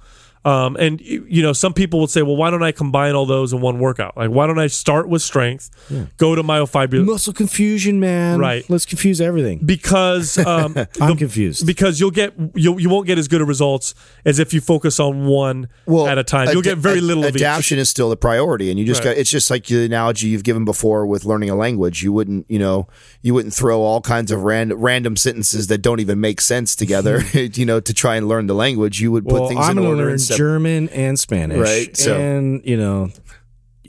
[0.45, 3.53] Um, and you know, some people would say, well, why don't I combine all those
[3.53, 4.17] in one workout?
[4.17, 5.69] Like, why don't I start with strength,
[6.17, 8.39] go to myofibrillar, muscle confusion, man.
[8.39, 8.69] Right.
[8.69, 9.59] Let's confuse everything.
[9.63, 11.65] because um, I'm the- confused.
[11.65, 14.99] because you'll get you you won't get as good of results as if you focus
[14.99, 16.49] on one well, at a time.
[16.49, 17.41] You'll ad- get very ad- little of each.
[17.41, 19.11] adaptation is still the priority and you just Right.
[19.15, 22.45] got it's just like the analogy you've given before with learning a language you wouldn't
[22.49, 22.87] you know
[23.21, 27.21] you wouldn't throw all kinds of ran- random sentences that don't even make sense together
[27.33, 29.85] you know to try and learn the language you would put well, things I'm in
[29.85, 31.57] order learn German and Spanish.
[31.59, 33.09] Right, so- And, you know,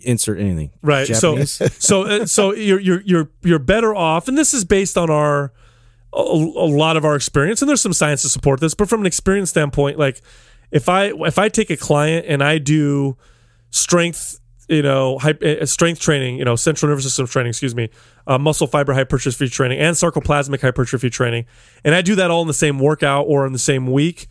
[0.02, 0.70] insert anything.
[0.82, 1.50] right Japanese.
[1.52, 5.08] so so uh, so you're you're you're you're better off and this is based on
[5.08, 5.50] our
[6.12, 9.00] a, a lot of our experience and there's some science to support this but from
[9.00, 10.20] an experience standpoint like
[10.70, 13.16] if i if i take a client and i do
[13.70, 14.38] strength
[14.68, 17.88] you know hy- uh, strength training you know central nervous system training excuse me
[18.26, 21.46] uh, muscle fiber hypertrophy training and sarcoplasmic hypertrophy training
[21.82, 24.26] and i do that all in the same workout or in the same week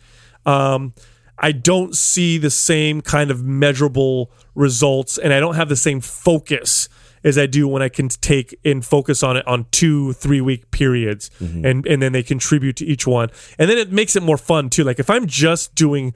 [0.46, 0.92] um,
[1.38, 6.00] I don't see the same kind of measurable results and I don't have the same
[6.00, 6.88] focus
[7.24, 10.70] as I do when I can take and focus on it on two, three week
[10.70, 11.64] periods mm-hmm.
[11.64, 13.30] and, and then they contribute to each one.
[13.58, 14.84] And then it makes it more fun too.
[14.84, 16.14] Like if I'm just doing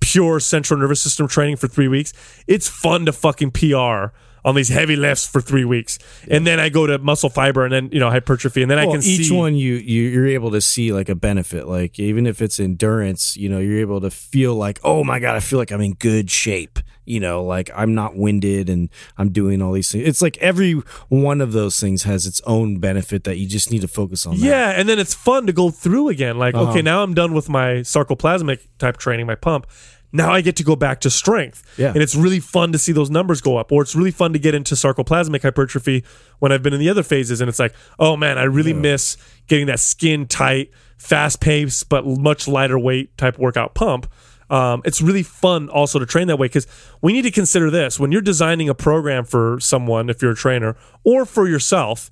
[0.00, 2.12] pure central nervous system training for three weeks,
[2.46, 4.12] it's fun to fucking PR
[4.46, 5.98] on these heavy lifts for three weeks.
[6.30, 8.62] And then I go to muscle fiber and then, you know, hypertrophy.
[8.62, 11.14] And then I can each see one you, you you're able to see like a
[11.14, 15.18] benefit like even if it's endurance you know you're able to feel like oh my
[15.18, 18.88] god i feel like i'm in good shape you know like i'm not winded and
[19.18, 20.72] i'm doing all these things it's like every
[21.08, 24.38] one of those things has its own benefit that you just need to focus on
[24.38, 24.46] that.
[24.46, 26.38] Yeah, and then it's fun to go through again.
[26.38, 26.70] Like, Uh-huh.
[26.70, 29.66] okay, now I'm done with my sarcoplasmic type training, my pump.
[30.12, 31.62] Now I get to go back to strength.
[31.78, 31.88] Yeah.
[31.88, 33.72] And it's really fun to see those numbers go up.
[33.72, 36.04] Or it's really fun to get into sarcoplasmic hypertrophy
[36.38, 37.40] when I've been in the other phases.
[37.40, 42.06] And it's like, oh man, I really miss getting that skin tight, fast pace, but
[42.06, 44.10] much lighter weight type workout pump.
[44.48, 46.68] Um, it's really fun also to train that way because
[47.02, 50.36] we need to consider this when you're designing a program for someone, if you're a
[50.36, 52.10] trainer, or for yourself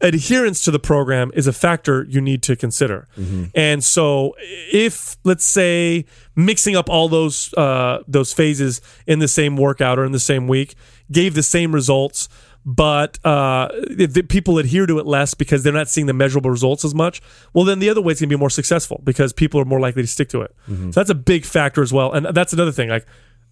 [0.00, 3.08] adherence to the program is a factor you need to consider.
[3.54, 4.34] And so
[4.72, 6.04] if let's say
[6.36, 10.48] mixing up all those uh, those phases in the same workout or in the same
[10.48, 10.74] week
[11.10, 12.28] gave the same results
[12.66, 16.50] but uh, if the people adhere to it less because they're not seeing the measurable
[16.50, 17.20] results as much,
[17.52, 19.80] well, then the other way is going to be more successful because people are more
[19.80, 20.54] likely to stick to it.
[20.92, 22.10] So that's a big factor as well.
[22.12, 22.88] And that's another thing.
[22.88, 23.06] Like,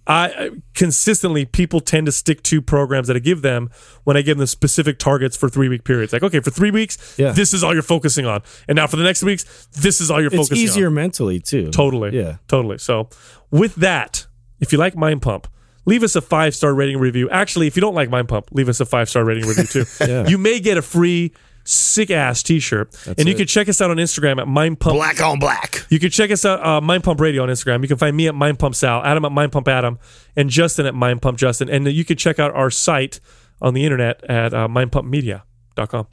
[0.07, 3.70] I consistently people tend to stick to programs that I give them
[4.05, 6.12] when I give them specific targets for three week periods.
[6.12, 7.30] Like, okay, for three weeks, Yeah.
[7.32, 9.44] this is all you're focusing on, and now for the next weeks,
[9.80, 10.94] this is all you're it's focusing easier on.
[10.94, 12.78] mentally too Totally, yeah totally.
[12.78, 13.09] So,
[13.53, 14.26] with that,
[14.59, 15.46] if you like Mind Pump,
[15.84, 17.30] leave us a five star rating review.
[17.30, 19.84] Actually, if you don't like Mind Pump, leave us a five star rating review too.
[20.00, 20.26] Yeah.
[20.26, 21.32] You may get a free
[21.65, 23.37] sick ass t shirt, and you it.
[23.37, 26.31] can check us out on Instagram at Mind Pump black on black you can check
[26.31, 27.83] us out, uh, Mind Pump Radio on Instagram.
[27.83, 29.99] You can find me at Mind Pump Sal, Adam at Mind Pump Adam,
[30.35, 31.69] and Justin at Mind Pump Justin.
[31.69, 33.21] And you can check out our site
[33.61, 36.07] on the internet at uh, mindpumpmedia.com.